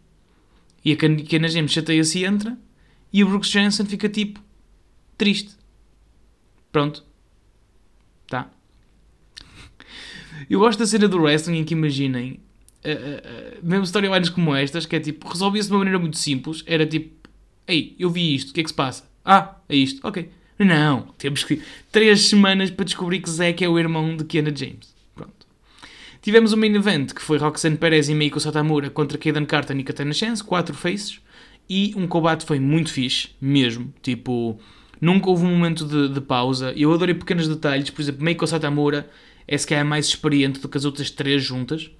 E 0.85 0.93
a 0.93 0.97
Kenna 0.97 1.49
James 1.49 1.73
chateia-se 1.73 2.19
e 2.19 2.25
entra 2.25 2.59
e 3.13 3.23
o 3.23 3.29
Brooks 3.29 3.51
Jensen 3.51 3.87
fica 3.87 4.09
tipo 4.09 4.41
triste. 5.17 5.55
Pronto. 6.71 7.05
Tá. 8.29 8.51
Eu 10.49 10.59
gosto 10.59 10.79
da 10.79 10.87
cena 10.87 11.07
do 11.07 11.21
wrestling 11.21 11.59
em 11.59 11.65
que 11.65 11.75
imaginem 11.75 12.41
uh, 12.85 13.59
uh, 13.59 13.59
mesmo 13.63 13.85
storylines 13.85 14.29
como 14.29 14.55
estas, 14.55 14.87
que 14.87 14.97
é 14.97 15.01
tipo, 15.01 15.29
resolvia-se 15.29 15.69
de 15.69 15.75
uma 15.75 15.81
maneira 15.81 15.99
muito 15.99 16.17
simples, 16.19 16.65
era 16.67 16.87
tipo, 16.87 17.29
ei, 17.67 17.95
eu 17.99 18.11
vi 18.11 18.35
isto, 18.35 18.51
o 18.51 18.55
que 18.55 18.61
é 18.61 18.63
que 18.63 18.71
se 18.71 18.75
passa? 18.75 19.05
Ah, 19.25 19.57
é 19.69 19.77
isto, 19.77 20.07
ok. 20.07 20.31
Não, 20.59 21.03
temos 21.19 21.45
que 21.45 21.63
três 21.91 22.29
semanas 22.29 22.71
para 22.71 22.85
descobrir 22.85 23.21
que 23.21 23.31
Zack 23.31 23.63
é 23.65 23.69
o 23.69 23.79
irmão 23.79 24.17
de 24.17 24.25
Kiana 24.25 24.55
James. 24.55 24.95
Tivemos 26.23 26.53
o 26.53 26.57
main 26.57 26.75
event, 26.75 27.13
que 27.13 27.21
foi 27.21 27.37
Roxanne 27.37 27.77
Perez 27.77 28.09
e 28.09 28.15
Meiko 28.15 28.41
Satamura 28.41 28.89
contra 28.89 29.19
Kaden 29.19 29.45
Carter 29.45 29.77
e 29.77 29.83
Katana 29.83 30.15
Chance, 30.15 30.43
quatro 30.43 30.75
faces, 30.75 31.21
e 31.69 31.93
um 31.97 32.07
combate 32.07 32.47
foi 32.47 32.59
muito 32.59 32.91
fixe, 32.91 33.31
mesmo, 33.41 33.93
tipo... 34.01 34.59
Nunca 35.01 35.29
houve 35.29 35.45
um 35.45 35.51
momento 35.51 35.85
de, 35.85 36.15
de, 36.15 36.21
pausa. 36.21 36.73
Eu 36.77 36.93
adorei 36.95 37.13
pequenos 37.13 37.49
detalhes. 37.49 37.91
Por 37.91 38.01
exemplo, 38.01 38.23
Meiko 38.23 38.47
Satamura 38.47 39.11
é 39.49 39.59
se 39.59 39.67
calhar 39.67 39.85
mais 39.85 40.07
experiente 40.07 40.61
do 40.61 40.69
que 40.69 40.79
as 40.79 40.85
outras 40.85 41.11
três 41.11 41.43
juntas 41.43 41.91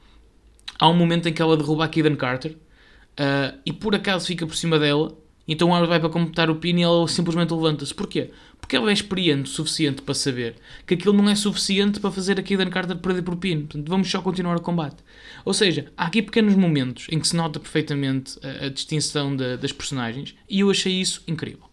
há 0.83 0.89
um 0.89 0.95
momento 0.97 1.29
em 1.29 1.33
que 1.33 1.41
ela 1.41 1.57
derruba 1.57 1.85
a 1.85 1.89
Kaden 1.89 2.17
Carter 2.17 2.53
uh, 2.53 3.57
e 3.65 3.73
por 3.73 3.95
acaso 3.95 4.27
fica 4.27 4.45
por 4.45 4.57
cima 4.57 4.81
dela. 4.81 5.17
Então 5.47 5.75
ela 5.77 5.87
vai 5.87 5.99
para 5.99 6.09
completar 6.09 6.51
o 6.51 6.57
pin 6.57 6.77
e 6.77 6.83
ela 6.83 7.07
simplesmente 7.09 7.53
levanta-se. 7.53 7.95
Porquê? 7.95 8.31
Porque 8.61 8.77
ela 8.77 8.91
é 8.91 8.93
experiente 8.93 9.51
o 9.51 9.53
suficiente 9.53 10.03
para 10.03 10.15
saber 10.15 10.55
que 10.87 10.95
aquilo 10.95 11.13
não 11.13 11.29
é 11.29 11.35
suficiente 11.35 11.99
para 11.99 12.11
fazer 12.11 12.39
a 12.39 12.43
Kaden 12.43 12.71
Carter 12.71 12.97
perder 12.97 13.23
por 13.23 13.37
pin. 13.37 13.61
Portanto, 13.63 13.89
vamos 13.89 14.11
só 14.11 14.23
continuar 14.23 14.57
o 14.57 14.61
combate. 14.61 14.97
Ou 15.45 15.53
seja, 15.53 15.87
há 15.97 16.07
aqui 16.07 16.23
pequenos 16.23 16.55
momentos 16.55 17.07
em 17.11 17.19
que 17.19 17.27
se 17.27 17.37
nota 17.37 17.59
perfeitamente 17.59 18.39
a, 18.43 18.67
a 18.67 18.69
distinção 18.69 19.35
de, 19.35 19.57
das 19.57 19.73
personagens 19.73 20.35
e 20.49 20.61
eu 20.61 20.71
achei 20.71 20.93
isso 20.93 21.23
incrível. 21.27 21.73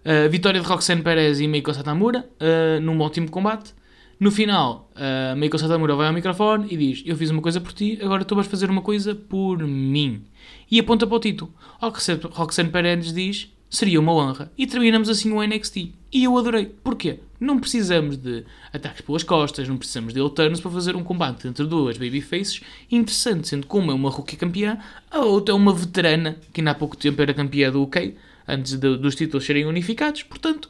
Uh, 0.00 0.28
vitória 0.30 0.60
de 0.60 0.66
Roxanne 0.66 1.02
Perez 1.02 1.40
e 1.40 1.46
Meiko 1.46 1.72
Satamura 1.74 2.26
uh, 2.40 2.80
num 2.80 3.00
ótimo 3.00 3.30
combate. 3.30 3.74
No 4.20 4.30
final, 4.30 4.90
uh, 4.96 5.34
Meiko 5.34 5.58
Satamura 5.58 5.96
vai 5.96 6.06
ao 6.06 6.12
microfone 6.12 6.66
e 6.70 6.76
diz: 6.76 7.02
Eu 7.06 7.16
fiz 7.16 7.30
uma 7.30 7.40
coisa 7.40 7.58
por 7.58 7.72
ti, 7.72 7.98
agora 8.02 8.22
tu 8.22 8.34
vais 8.34 8.46
fazer 8.46 8.68
uma 8.68 8.82
coisa 8.82 9.14
por 9.14 9.66
mim. 9.66 10.22
E 10.70 10.78
aponta 10.78 11.06
para 11.06 11.16
o 11.16 11.20
título. 11.20 11.50
Ao 11.80 11.90
que 11.90 12.00
Roxanne 12.30 12.68
Perez 12.68 13.14
diz: 13.14 13.50
Seria 13.70 13.98
uma 13.98 14.12
honra. 14.12 14.52
E 14.58 14.66
terminamos 14.66 15.08
assim 15.08 15.32
o 15.32 15.42
NXT. 15.42 15.94
E 16.12 16.24
eu 16.24 16.36
adorei. 16.36 16.66
Porquê? 16.66 17.20
Não 17.40 17.58
precisamos 17.58 18.18
de 18.18 18.44
ataques 18.70 19.00
pelas 19.00 19.22
costas, 19.22 19.66
não 19.66 19.78
precisamos 19.78 20.12
de 20.12 20.20
alternos 20.20 20.60
para 20.60 20.70
fazer 20.70 20.96
um 20.96 21.02
combate 21.02 21.48
entre 21.48 21.64
duas 21.64 21.96
babyfaces 21.96 22.60
interessante, 22.90 23.48
sendo 23.48 23.66
que 23.66 23.74
uma 23.74 23.94
é 23.94 23.96
uma 23.96 24.10
rookie 24.10 24.36
campeã, 24.36 24.78
a 25.10 25.20
outra 25.20 25.54
é 25.54 25.56
uma 25.56 25.72
veterana 25.72 26.36
que 26.52 26.60
ainda 26.60 26.72
há 26.72 26.74
pouco 26.74 26.94
tempo 26.94 27.22
era 27.22 27.32
campeã 27.32 27.72
do 27.72 27.82
UK, 27.82 28.14
antes 28.46 28.76
de, 28.76 28.98
dos 28.98 29.14
títulos 29.14 29.46
serem 29.46 29.64
unificados. 29.64 30.24
Portanto, 30.24 30.68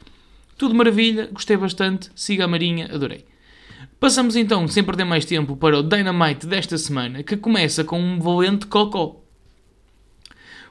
tudo 0.57 0.73
maravilha, 0.73 1.27
gostei 1.33 1.57
bastante, 1.57 2.09
siga 2.15 2.45
a 2.45 2.47
Marinha, 2.47 2.85
adorei. 2.93 3.25
Passamos 4.01 4.35
então, 4.35 4.67
sem 4.67 4.83
perder 4.83 5.03
mais 5.03 5.25
tempo, 5.25 5.55
para 5.55 5.77
o 5.77 5.83
Dynamite 5.83 6.47
desta 6.47 6.75
semana, 6.75 7.21
que 7.21 7.37
começa 7.37 7.83
com 7.83 8.01
um 8.01 8.19
valente 8.19 8.65
cocó. 8.65 9.21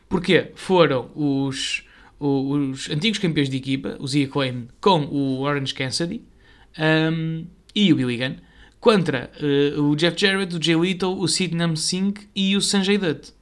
Porquê? 0.08 0.50
Foram 0.56 1.12
os, 1.14 1.84
os 2.18 2.90
antigos 2.90 3.20
campeões 3.20 3.48
de 3.48 3.56
equipa, 3.56 3.96
os 4.00 4.16
Acclaim, 4.16 4.66
com 4.80 5.04
o 5.04 5.42
Orange 5.42 5.72
Cassidy 5.72 6.24
um, 6.76 7.46
e 7.72 7.92
o 7.92 7.96
Billy 7.96 8.16
Gunn, 8.16 8.34
contra 8.80 9.30
uh, 9.40 9.80
o 9.80 9.94
Jeff 9.94 10.20
Jarrett, 10.20 10.56
o 10.56 10.60
Jay 10.60 10.74
Little, 10.74 11.16
o 11.16 11.28
Sidnam 11.28 11.76
Singh 11.76 12.14
e 12.34 12.56
o 12.56 12.60
Sanjay 12.60 12.98
Dutt. 12.98 13.32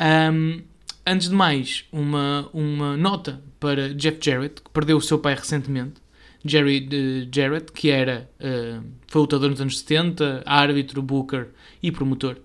Um, 0.00 0.62
antes 1.04 1.28
de 1.28 1.34
mais, 1.34 1.84
uma, 1.90 2.48
uma 2.52 2.96
nota 2.96 3.42
para 3.58 3.92
Jeff 3.92 4.18
Jarrett, 4.22 4.62
que 4.62 4.70
perdeu 4.70 4.96
o 4.96 5.02
seu 5.02 5.18
pai 5.18 5.34
recentemente. 5.34 6.05
Jerry 6.46 6.88
uh, 6.88 7.28
Jarrett, 7.34 7.72
que 7.72 7.90
era, 7.90 8.28
uh, 8.40 8.84
foi 9.06 9.20
lutador 9.20 9.50
nos 9.50 9.60
anos 9.60 9.78
70, 9.80 10.42
árbitro, 10.46 11.02
booker 11.02 11.48
e 11.82 11.90
promotor. 11.90 12.36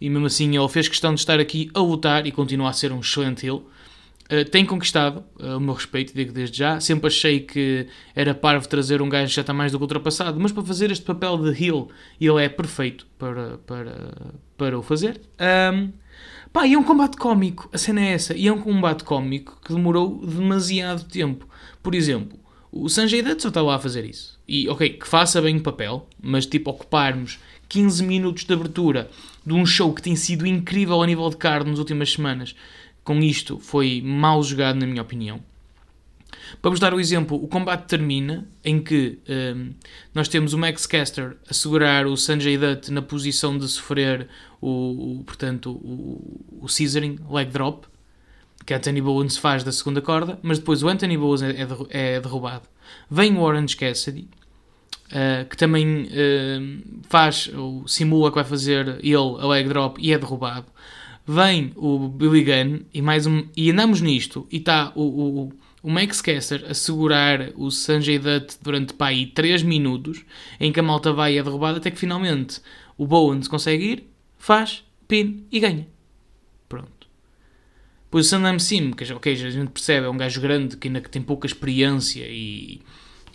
E 0.00 0.08
mesmo 0.08 0.26
assim 0.26 0.56
ele 0.56 0.68
fez 0.68 0.88
questão 0.88 1.14
de 1.14 1.20
estar 1.20 1.38
aqui 1.38 1.70
a 1.74 1.80
lutar 1.80 2.26
e 2.26 2.32
continua 2.32 2.70
a 2.70 2.72
ser 2.72 2.92
um 2.92 3.00
excelente 3.00 3.46
heel. 3.46 3.68
Uh, 4.32 4.48
tem 4.48 4.64
conquistado 4.64 5.24
uh, 5.40 5.56
o 5.56 5.60
meu 5.60 5.74
respeito, 5.74 6.14
digo 6.14 6.32
desde 6.32 6.56
já. 6.58 6.80
Sempre 6.80 7.08
achei 7.08 7.40
que 7.40 7.86
era 8.14 8.34
parvo 8.34 8.68
trazer 8.68 9.02
um 9.02 9.08
gajo 9.08 9.28
que 9.28 9.34
já 9.34 9.40
está 9.40 9.52
mais 9.52 9.72
do 9.72 9.78
que 9.78 9.82
ultrapassado, 9.82 10.38
mas 10.40 10.52
para 10.52 10.62
fazer 10.62 10.90
este 10.90 11.04
papel 11.04 11.36
de 11.38 11.64
heel, 11.64 11.88
ele 12.20 12.42
é 12.42 12.48
perfeito 12.48 13.06
para, 13.18 13.58
para, 13.58 14.14
para 14.56 14.78
o 14.78 14.82
fazer. 14.82 15.20
Um, 15.72 15.90
Pá, 16.52 16.66
e 16.66 16.74
é 16.74 16.78
um 16.78 16.82
combate 16.82 17.16
cómico, 17.16 17.68
a 17.72 17.78
cena 17.78 18.00
é 18.00 18.12
essa, 18.12 18.36
e 18.36 18.48
é 18.48 18.52
um 18.52 18.60
combate 18.60 19.04
cómico 19.04 19.56
que 19.64 19.72
demorou 19.72 20.26
demasiado 20.26 21.04
tempo. 21.04 21.46
Por 21.80 21.94
exemplo, 21.94 22.39
o 22.72 22.88
Sanjay 22.88 23.22
Dutt 23.22 23.42
só 23.42 23.48
está 23.48 23.62
lá 23.62 23.76
a 23.76 23.78
fazer 23.78 24.04
isso. 24.04 24.38
E, 24.46 24.68
ok, 24.68 24.90
que 24.90 25.06
faça 25.06 25.40
bem 25.42 25.56
o 25.56 25.62
papel, 25.62 26.06
mas 26.22 26.46
tipo, 26.46 26.70
ocuparmos 26.70 27.38
15 27.68 28.02
minutos 28.04 28.44
de 28.44 28.52
abertura 28.52 29.10
de 29.44 29.52
um 29.52 29.64
show 29.64 29.92
que 29.92 30.02
tem 30.02 30.16
sido 30.16 30.46
incrível 30.46 31.02
a 31.02 31.06
nível 31.06 31.28
de 31.30 31.36
card 31.36 31.68
nas 31.68 31.78
últimas 31.78 32.12
semanas, 32.12 32.54
com 33.02 33.18
isto 33.20 33.58
foi 33.58 34.02
mal 34.04 34.42
jogado, 34.42 34.78
na 34.78 34.86
minha 34.86 35.02
opinião. 35.02 35.40
Para 36.60 36.70
vos 36.70 36.80
dar 36.80 36.94
o 36.94 37.00
exemplo, 37.00 37.42
o 37.42 37.48
combate 37.48 37.86
termina 37.86 38.46
em 38.64 38.80
que 38.80 39.18
um, 39.28 39.72
nós 40.14 40.28
temos 40.28 40.52
o 40.52 40.58
Max 40.58 40.86
Caster 40.86 41.36
a 41.48 41.54
segurar 41.54 42.06
o 42.06 42.16
Sanjay 42.16 42.56
Dutt 42.56 42.90
na 42.90 43.02
posição 43.02 43.56
de 43.56 43.68
sofrer 43.68 44.28
o, 44.60 45.18
o 45.18 45.24
portanto, 45.24 45.70
o, 45.72 46.40
o 46.60 46.68
Scissoring, 46.68 47.18
leg 47.30 47.50
drop, 47.50 47.86
que 48.70 48.74
Anthony 48.74 49.00
Bowens 49.00 49.36
faz 49.36 49.64
da 49.64 49.72
segunda 49.72 50.00
corda, 50.00 50.38
mas 50.42 50.60
depois 50.60 50.80
o 50.84 50.88
Anthony 50.88 51.18
Bowens 51.18 51.42
é, 51.42 51.66
é 51.90 52.20
derrubado. 52.20 52.68
Vem 53.10 53.36
o 53.36 53.40
Orange 53.40 53.76
Cassidy, 53.76 54.28
uh, 55.06 55.44
que 55.48 55.56
também 55.56 56.04
uh, 56.04 56.82
faz, 57.08 57.50
ou 57.52 57.88
simula 57.88 58.30
que 58.30 58.36
vai 58.36 58.44
fazer 58.44 59.00
ele 59.02 59.16
a 59.16 59.46
leg 59.48 59.66
drop 59.66 60.00
e 60.00 60.12
é 60.12 60.18
derrubado. 60.18 60.66
Vem 61.26 61.72
o 61.74 62.06
Billy 62.06 62.44
Gunn 62.44 62.82
e 62.94 63.02
mais 63.02 63.26
um, 63.26 63.44
e 63.56 63.72
andamos 63.72 64.00
nisto 64.00 64.46
e 64.52 64.58
está 64.58 64.92
o, 64.94 65.02
o 65.02 65.52
o 65.82 65.90
Max 65.90 66.20
Caster 66.20 66.66
a 66.68 66.74
segurar 66.74 67.52
o 67.56 67.70
Sanjay 67.70 68.18
Dutt 68.18 68.58
durante 68.60 68.92
pá, 68.92 69.06
aí 69.06 69.24
3 69.24 69.62
minutos, 69.62 70.22
em 70.60 70.70
que 70.70 70.78
a 70.78 70.82
malta 70.82 71.10
vai 71.10 71.34
e 71.34 71.38
é 71.38 71.42
derrubada, 71.42 71.78
até 71.78 71.90
que 71.90 71.98
finalmente 71.98 72.60
o 72.98 73.06
Bowens 73.06 73.48
consegue 73.48 73.84
ir, 73.84 74.04
faz, 74.36 74.84
pin 75.08 75.46
e 75.50 75.58
ganha. 75.58 75.88
Pois 78.10 78.26
o 78.26 78.28
Sandam 78.28 78.58
Sim, 78.58 78.90
que 78.90 79.10
okay, 79.12 79.32
a 79.34 79.50
gente 79.50 79.70
percebe, 79.70 80.06
é 80.06 80.10
um 80.10 80.16
gajo 80.16 80.40
grande 80.40 80.76
que 80.76 80.88
ainda 80.88 81.00
tem 81.00 81.22
pouca 81.22 81.46
experiência 81.46 82.26
e 82.26 82.80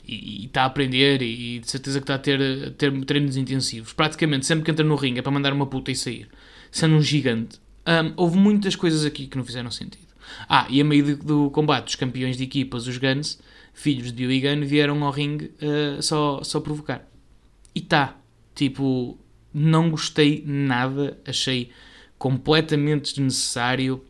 está 0.07 0.63
a 0.63 0.65
aprender 0.65 1.21
e, 1.21 1.55
e, 1.55 1.59
de 1.59 1.69
certeza 1.69 1.99
que 1.99 2.03
está 2.03 2.15
a 2.15 2.19
ter, 2.19 2.39
a 2.67 2.71
ter 2.71 3.05
treinos 3.05 3.37
intensivos. 3.37 3.93
Praticamente 3.93 4.45
sempre 4.45 4.63
que 4.65 4.71
entra 4.71 4.85
no 4.85 4.95
ringue 4.95 5.19
é 5.19 5.21
para 5.21 5.31
mandar 5.31 5.53
uma 5.53 5.65
puta 5.65 5.91
e 5.91 5.95
sair. 5.95 6.27
Sendo 6.71 6.95
um 6.95 7.01
gigante. 7.01 7.59
Um, 7.87 8.13
houve 8.17 8.37
muitas 8.37 8.75
coisas 8.75 9.05
aqui 9.05 9.27
que 9.27 9.37
não 9.37 9.45
fizeram 9.45 9.71
sentido. 9.71 10.05
Ah, 10.49 10.67
e 10.69 10.81
a 10.81 10.83
meio 10.83 11.15
do, 11.15 11.23
do 11.23 11.49
combate, 11.51 11.89
os 11.89 11.95
campeões 11.95 12.37
de 12.37 12.43
equipas, 12.43 12.87
os 12.87 12.97
Guns, 12.97 13.39
filhos 13.73 14.11
de 14.11 14.27
Billy 14.27 14.41
Gunn, 14.41 14.65
vieram 14.65 15.03
ao 15.03 15.11
ringue 15.11 15.51
uh, 15.61 16.01
só, 16.01 16.43
só 16.43 16.59
provocar. 16.59 17.07
E 17.73 17.81
tá, 17.81 18.17
tipo, 18.53 19.17
não 19.53 19.89
gostei 19.89 20.43
nada, 20.45 21.17
achei 21.25 21.69
completamente 22.17 23.13
desnecessário, 23.13 24.03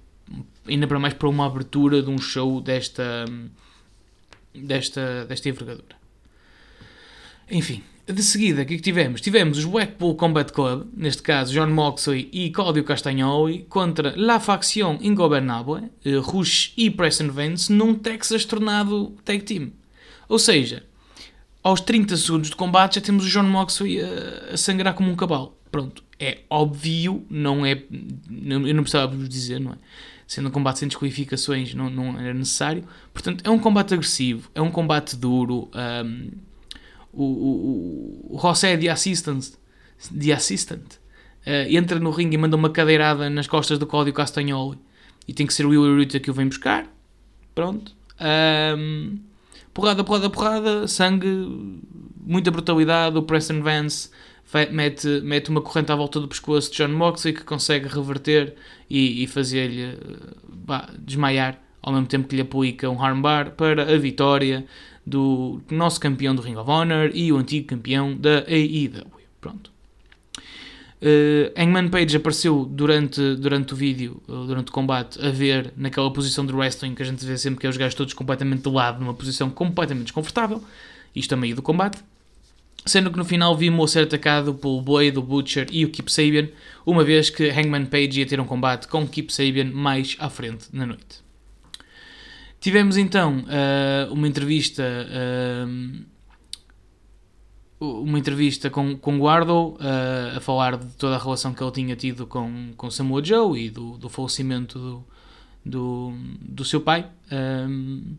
ainda 0.68 0.88
para 0.88 1.00
mais 1.00 1.14
para 1.14 1.30
uma 1.30 1.46
abertura 1.46 2.02
de 2.02 2.10
um 2.10 2.18
show 2.18 2.62
desta, 2.62 3.26
desta, 4.54 5.26
desta 5.26 5.50
envergadura. 5.50 5.96
Enfim, 7.50 7.84
de 8.08 8.22
seguida, 8.22 8.62
o 8.62 8.66
que 8.66 8.76
é 8.76 8.78
que 8.78 8.84
tivemos? 8.84 9.20
Tivemos 9.20 9.58
os 9.58 9.66
Blackpool 9.66 10.16
Combat 10.16 10.52
Club, 10.52 10.88
neste 10.96 11.24
caso 11.24 11.54
John 11.54 11.68
Moxley 11.68 12.30
e 12.32 12.52
Claudio 12.52 12.84
Castagnoli, 12.84 13.66
contra 13.68 14.14
La 14.16 14.40
Facción 14.40 15.00
Ingobernable, 15.02 15.90
uh, 16.06 16.22
Rush 16.22 16.74
e 16.78 16.92
Preston 16.92 17.30
Vance, 17.30 17.74
num 17.74 17.96
Texas 17.96 18.46
Tornado 18.46 19.16
Tag 19.26 19.44
Team. 19.44 19.72
Ou 20.30 20.38
seja, 20.38 20.84
aos 21.64 21.82
30 21.82 22.16
segundos 22.18 22.50
de 22.52 22.56
combate 22.56 22.96
já 22.96 23.02
temos 23.02 23.26
o 23.26 23.30
John 23.30 23.44
Moxley 23.44 24.00
a, 24.00 24.54
a 24.54 24.58
sangrar 24.58 24.94
como 24.94 25.10
um 25.10 25.16
cavalo. 25.16 25.56
Pronto, 25.72 26.04
é 26.20 26.40
óbvio, 26.48 27.26
não 27.28 27.66
é. 27.66 27.72
Eu 28.30 28.74
não 28.76 28.84
precisava 28.84 29.16
vos 29.16 29.28
dizer, 29.28 29.60
não 29.60 29.72
é? 29.72 29.78
Sendo 30.28 30.50
um 30.50 30.52
combate 30.52 30.80
sem 30.80 30.88
desqualificações, 30.88 31.74
não, 31.74 31.90
não 31.90 32.20
era 32.20 32.34
necessário. 32.34 32.84
Portanto, 33.14 33.44
é 33.46 33.50
um 33.50 33.60
combate 33.60 33.94
agressivo, 33.94 34.50
é 34.56 34.62
um 34.62 34.72
combate 34.72 35.16
duro. 35.16 35.70
Um, 35.74 36.32
o, 37.14 37.24
o, 37.24 38.36
o 38.36 38.40
José 38.40 38.76
de 38.76 38.90
Assistant, 38.90 39.46
de 40.12 40.34
Assistant 40.34 40.96
uh, 41.46 41.70
entra 41.70 42.00
no 42.00 42.10
ringue 42.10 42.36
e 42.36 42.38
manda 42.38 42.56
uma 42.56 42.70
cadeirada 42.70 43.30
nas 43.30 43.48
costas 43.48 43.78
do 43.78 43.86
Cláudio 43.86 44.14
Castagnoli 44.14 44.78
e 45.28 45.34
tem 45.34 45.46
que 45.46 45.54
ser 45.54 45.66
o 45.66 45.70
Will 45.70 45.98
Rita 45.98 46.20
que 46.20 46.30
o 46.30 46.34
vem 46.34 46.48
buscar. 46.48 46.88
Pronto. 47.54 47.96
Um, 48.78 49.20
porrada, 49.74 50.04
porrada, 50.04 50.30
porrada, 50.30 50.88
sangue, 50.88 51.28
muita 52.26 52.52
brutalidade. 52.52 53.18
O 53.18 53.24
Preston 53.24 53.62
Vance 53.62 54.10
mete, 54.72 55.08
mete 55.22 55.50
uma 55.50 55.62
corrente 55.62 55.92
à 55.92 55.96
volta 55.96 56.20
do 56.20 56.28
pescoço 56.28 56.72
de 56.72 56.78
John 56.78 56.90
Moxley 56.90 57.34
que 57.34 57.44
consegue 57.44 57.88
reverter 57.88 58.56
e, 58.90 59.24
e 59.24 59.28
fazer-lhe 59.28 59.96
uh, 59.96 60.98
desmaiar 61.00 61.60
ao 61.82 61.94
mesmo 61.94 62.08
tempo 62.08 62.28
que 62.28 62.36
lhe 62.36 62.42
aplica 62.42 62.90
um 62.90 63.02
armbar 63.02 63.52
para 63.52 63.94
a 63.94 63.98
vitória 63.98 64.66
do 65.06 65.62
nosso 65.70 66.00
campeão 66.00 66.34
do 66.34 66.42
Ring 66.42 66.56
of 66.56 66.70
Honor 66.70 67.12
e 67.14 67.32
o 67.32 67.38
antigo 67.38 67.68
campeão 67.68 68.16
da 68.18 68.40
AEW. 68.48 69.06
Pronto. 69.40 69.72
Uh, 71.02 71.52
Hangman 71.56 71.90
Page 71.90 72.18
apareceu 72.18 72.66
durante, 72.66 73.36
durante 73.36 73.74
o 73.74 73.76
vídeo, 73.76 74.24
durante 74.28 74.70
o 74.70 74.72
combate, 74.72 75.24
a 75.24 75.30
ver 75.30 75.72
naquela 75.78 76.12
posição 76.12 76.44
de 76.44 76.54
wrestling 76.54 76.96
que 76.96 77.04
a 77.04 77.06
gente 77.06 77.24
vê 77.24 77.38
sempre 77.38 77.60
que 77.60 77.68
é 77.68 77.70
os 77.70 77.78
gajos 77.78 77.94
todos 77.94 78.14
completamente 78.14 78.64
de 78.64 78.70
lado, 78.70 79.00
numa 79.00 79.14
posição 79.14 79.50
completamente 79.50 80.06
desconfortável, 80.06 80.64
isto 81.16 81.34
a 81.34 81.38
meio 81.38 81.56
do 81.56 81.62
combate. 81.62 82.00
Sendo 82.86 83.10
que 83.10 83.18
no 83.18 83.26
final 83.26 83.58
vimos 83.58 83.92
ser 83.92 84.04
atacado 84.04 84.54
pelo 84.54 84.80
Blade, 84.80 85.18
o 85.18 85.22
Butcher 85.22 85.68
e 85.72 85.84
o 85.84 85.90
Keep 85.90 86.12
Sabian, 86.12 86.50
uma 86.86 87.04
vez 87.04 87.32
que 87.32 87.50
Hangman 87.50 87.88
Page 87.88 88.20
ia 88.20 88.26
ter 88.28 88.40
um 88.40 88.46
combate 88.46 88.88
com 88.88 89.08
Keep 89.08 89.34
Sabian 89.34 89.72
mais 89.72 90.16
à 90.20 90.30
frente 90.30 90.68
na 90.72 90.86
noite. 90.86 91.26
Tivemos 92.60 92.96
então 92.98 93.40
uh, 93.40 94.14
uma 94.14 94.28
entrevista. 94.28 94.84
Uh, 94.84 96.06
uma 97.80 98.18
entrevista 98.18 98.70
com, 98.70 98.98
com 98.98 99.20
Guardo 99.20 99.76
uh, 99.76 100.38
a 100.38 100.40
falar 100.40 100.78
de 100.78 100.88
toda 100.96 101.16
a 101.16 101.20
relação 101.20 101.54
que 101.54 101.62
ele 101.62 101.72
tinha 101.72 101.96
tido 101.96 102.26
com, 102.26 102.72
com 102.78 102.90
Samoa 102.90 103.24
Joe 103.24 103.60
e 103.60 103.70
do, 103.70 103.98
do 103.98 104.10
falecimento 104.10 104.80
do, 104.80 105.06
do, 105.64 106.14
do 106.42 106.66
seu 106.66 106.82
pai. 106.82 107.10
Um, 107.32 108.16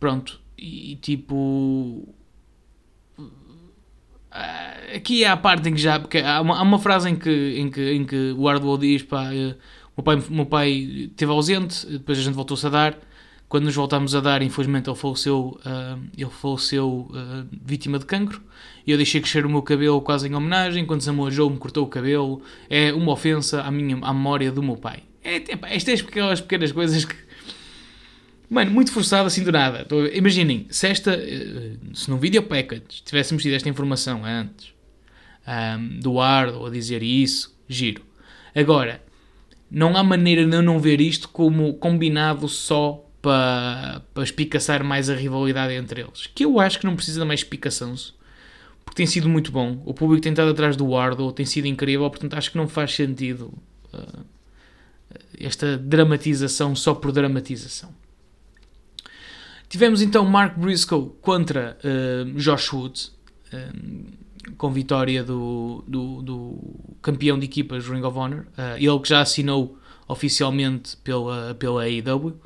pronto, 0.00 0.40
e 0.56 0.96
tipo. 0.96 2.08
Aqui 4.94 5.24
há 5.24 5.32
a 5.32 5.36
parte 5.36 5.68
em 5.68 5.74
que 5.74 5.80
já. 5.80 5.98
Porque 5.98 6.18
há, 6.18 6.40
uma, 6.40 6.58
há 6.58 6.62
uma 6.62 6.78
frase 6.78 7.08
em 7.08 7.16
que, 7.16 7.56
em 7.58 7.70
que, 7.70 7.92
em 7.92 8.04
que 8.04 8.32
o 8.32 8.42
Wardlow 8.42 8.78
diz: 8.78 9.02
pá, 9.02 9.30
meu 9.30 10.04
pai, 10.04 10.22
meu 10.28 10.46
pai 10.46 10.70
esteve 11.10 11.32
ausente, 11.32 11.86
depois 11.86 12.18
a 12.18 12.22
gente 12.22 12.34
voltou-se 12.34 12.66
a 12.66 12.70
dar. 12.70 12.98
Quando 13.48 13.64
nos 13.64 13.76
voltámos 13.76 14.12
a 14.14 14.20
dar, 14.20 14.42
infelizmente 14.42 14.90
ele 14.90 14.96
faleceu, 14.96 15.60
uh, 15.64 16.02
ele 16.18 16.30
faleceu 16.30 17.08
uh, 17.10 17.46
vítima 17.64 17.98
de 17.98 18.04
cancro. 18.04 18.42
E 18.84 18.90
eu 18.90 18.96
deixei 18.96 19.20
crescer 19.20 19.46
o 19.46 19.48
meu 19.48 19.62
cabelo 19.62 20.00
quase 20.00 20.28
em 20.28 20.34
homenagem. 20.34 20.84
Quando 20.84 21.00
Samuel 21.00 21.30
Joe 21.30 21.50
me 21.50 21.56
cortou 21.56 21.84
o 21.84 21.86
cabelo, 21.86 22.42
é 22.68 22.92
uma 22.92 23.12
ofensa 23.12 23.62
à, 23.62 23.70
minha, 23.70 23.98
à 24.02 24.12
memória 24.12 24.50
do 24.50 24.62
meu 24.62 24.76
pai. 24.76 25.04
É, 25.22 25.36
é, 25.36 25.58
estas 25.70 26.00
são 26.00 26.08
aquelas 26.08 26.40
pequenas 26.40 26.72
coisas 26.72 27.04
que. 27.04 27.14
Mano, 28.50 28.70
muito 28.70 28.92
forçado 28.92 29.26
assim 29.26 29.42
do 29.42 29.52
nada. 29.52 29.86
Imaginem, 30.12 30.66
se 30.70 30.88
esta. 30.88 31.14
Eh, 31.14 31.76
se 31.94 32.10
no 32.10 32.16
video 32.16 32.42
package 32.42 33.02
tivéssemos 33.04 33.42
tido 33.42 33.54
esta 33.54 33.68
informação 33.68 34.24
antes 34.24 34.75
um, 35.46 36.00
do 36.00 36.20
Ardo 36.20 36.66
a 36.66 36.70
dizer 36.70 37.02
isso, 37.02 37.56
giro. 37.68 38.02
Agora, 38.54 39.02
não 39.70 39.96
há 39.96 40.02
maneira 40.02 40.44
de 40.44 40.54
eu 40.54 40.62
não 40.62 40.78
ver 40.78 41.00
isto 41.00 41.28
como 41.28 41.74
combinado 41.74 42.48
só 42.48 43.04
para, 43.20 44.02
para 44.14 44.22
espicaçar 44.22 44.84
mais 44.84 45.10
a 45.10 45.14
rivalidade 45.14 45.74
entre 45.74 46.02
eles. 46.02 46.26
Que 46.26 46.44
eu 46.44 46.60
acho 46.60 46.78
que 46.78 46.86
não 46.86 46.96
precisa 46.96 47.20
de 47.20 47.26
mais 47.26 47.40
espicação, 47.40 47.94
porque 48.84 48.96
tem 48.96 49.06
sido 49.06 49.28
muito 49.28 49.50
bom. 49.50 49.82
O 49.84 49.92
público 49.92 50.22
tem 50.22 50.32
estado 50.32 50.50
atrás 50.50 50.76
do 50.76 50.86
Wardle, 50.86 51.32
tem 51.32 51.44
sido 51.46 51.66
incrível, 51.66 52.08
portanto 52.08 52.34
acho 52.34 52.50
que 52.50 52.56
não 52.56 52.68
faz 52.68 52.94
sentido 52.94 53.52
uh, 53.92 54.24
esta 55.38 55.76
dramatização 55.76 56.74
só 56.74 56.94
por 56.94 57.12
dramatização. 57.12 57.92
Tivemos 59.68 60.00
então 60.00 60.24
Mark 60.24 60.56
Briscoe 60.56 61.10
contra 61.20 61.76
uh, 61.82 62.38
Josh 62.38 62.72
Woods. 62.72 63.12
Uh, 63.52 64.25
com 64.56 64.70
vitória 64.70 65.22
do, 65.22 65.84
do, 65.86 66.22
do, 66.22 66.58
campeão 67.02 67.38
de 67.38 67.44
equipas 67.44 67.88
Ring 67.88 68.02
of 68.02 68.16
Honor, 68.16 68.46
uh, 68.56 68.76
ele 68.76 68.98
que 69.00 69.08
já 69.08 69.20
assinou 69.20 69.78
oficialmente 70.08 70.96
pela, 70.98 71.54
pela 71.54 71.84
AEW. 71.84 72.40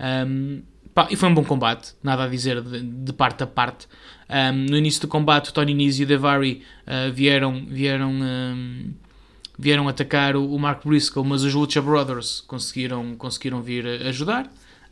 Um, 0.00 0.62
pá, 0.94 1.08
e 1.10 1.16
foi 1.16 1.28
um 1.28 1.34
bom 1.34 1.44
combate, 1.44 1.94
nada 2.02 2.24
a 2.24 2.28
dizer 2.28 2.60
de, 2.60 2.80
de 2.82 3.12
parte 3.12 3.42
a 3.42 3.46
parte. 3.46 3.86
Um, 4.28 4.70
no 4.70 4.76
início 4.76 5.02
do 5.02 5.08
combate, 5.08 5.52
Tony 5.52 5.74
Nese 5.74 6.02
e 6.02 6.04
o 6.04 6.08
Devari 6.08 6.62
uh, 6.86 7.12
vieram, 7.12 7.64
vieram, 7.66 8.10
um, 8.10 8.92
vieram 9.58 9.88
atacar 9.88 10.36
o, 10.36 10.54
o 10.54 10.58
Mark 10.58 10.84
Briscoe, 10.84 11.24
mas 11.24 11.42
os 11.44 11.54
Lucha 11.54 11.80
Brothers 11.80 12.40
conseguiram, 12.40 13.14
conseguiram 13.16 13.62
vir 13.62 13.86
ajudar. 14.06 14.50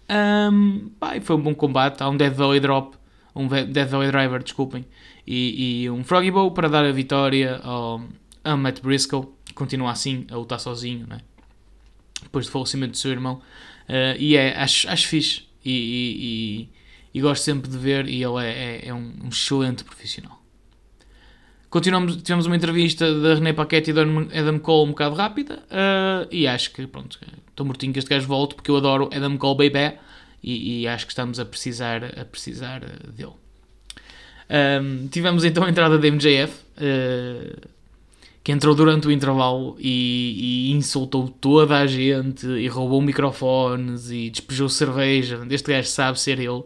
Um, 0.08 0.90
pá, 1.00 1.16
e 1.16 1.20
foi 1.20 1.36
um 1.36 1.40
bom 1.40 1.54
combate. 1.54 2.02
Há 2.02 2.08
um 2.08 2.16
Dead 2.16 2.32
Valley 2.32 2.60
Drop, 2.60 2.96
um 3.34 3.46
Dead 3.48 3.88
Valley 3.88 4.10
Driver, 4.10 4.42
desculpem, 4.42 4.84
e, 5.26 5.82
e 5.82 5.90
um 5.90 6.02
Froggy 6.04 6.30
Bow 6.30 6.50
para 6.50 6.68
dar 6.68 6.84
a 6.84 6.92
vitória 6.92 7.56
ao, 7.62 8.02
a 8.44 8.56
Matt 8.56 8.80
Briscoe. 8.80 9.28
Continua 9.54 9.90
assim 9.90 10.26
a 10.30 10.36
lutar 10.36 10.58
sozinho, 10.58 11.06
né? 11.06 11.20
depois 12.22 12.46
do 12.46 12.52
falecimento 12.52 12.92
do 12.92 12.96
seu 12.96 13.10
irmão. 13.10 13.42
Uh, 13.88 14.16
e 14.18 14.36
é, 14.36 14.56
acho, 14.56 14.88
acho 14.88 15.08
fixe. 15.08 15.42
E, 15.64 16.68
e, 17.12 17.18
e, 17.18 17.20
gosto 17.20 17.42
sempre 17.42 17.70
de 17.70 17.76
ver. 17.76 18.08
E 18.08 18.22
ele 18.22 18.44
é, 18.44 18.50
é, 18.50 18.88
é 18.88 18.94
um, 18.94 19.12
um, 19.24 19.28
excelente 19.28 19.84
profissional. 19.84 20.40
Continuamos, 21.68 22.16
tivemos 22.16 22.46
uma 22.46 22.56
entrevista 22.56 23.18
da 23.20 23.34
René 23.34 23.52
Paquette 23.52 23.90
e 23.90 23.92
do 23.92 24.00
Adam 24.00 24.58
Cole 24.58 24.88
um 24.88 24.90
bocado 24.90 25.14
rápida. 25.14 25.62
Uh, 25.70 26.28
e 26.30 26.46
acho 26.46 26.72
que, 26.72 26.86
pronto, 26.86 27.18
estou 27.48 27.66
mortinho 27.66 27.92
que 27.92 27.98
este 27.98 28.08
gajo 28.08 28.26
volte 28.26 28.54
porque 28.54 28.70
eu 28.70 28.76
adoro 28.76 29.08
Adam 29.12 29.36
Cole 29.36 29.70
Baby. 29.70 29.98
E, 30.42 30.82
e 30.82 30.88
acho 30.88 31.06
que 31.06 31.12
estamos 31.12 31.38
a 31.38 31.44
precisar, 31.44 32.04
a 32.18 32.24
precisar 32.24 32.80
dele. 32.80 33.41
Um, 34.52 35.08
tivemos 35.08 35.44
então 35.44 35.64
a 35.64 35.70
entrada 35.70 35.98
da 35.98 36.10
MJF. 36.10 36.52
Uh, 36.76 37.72
que 38.44 38.50
entrou 38.50 38.74
durante 38.74 39.06
o 39.06 39.12
intervalo 39.12 39.76
e, 39.78 40.70
e, 40.70 40.72
insultou 40.72 41.28
toda 41.28 41.78
a 41.78 41.86
gente 41.86 42.46
e 42.46 42.66
roubou 42.66 43.00
microfones 43.00 44.10
e 44.10 44.30
despejou 44.30 44.68
cerveja. 44.68 45.46
Este 45.48 45.70
gajo 45.70 45.88
sabe 45.88 46.18
ser 46.18 46.40
ele, 46.40 46.64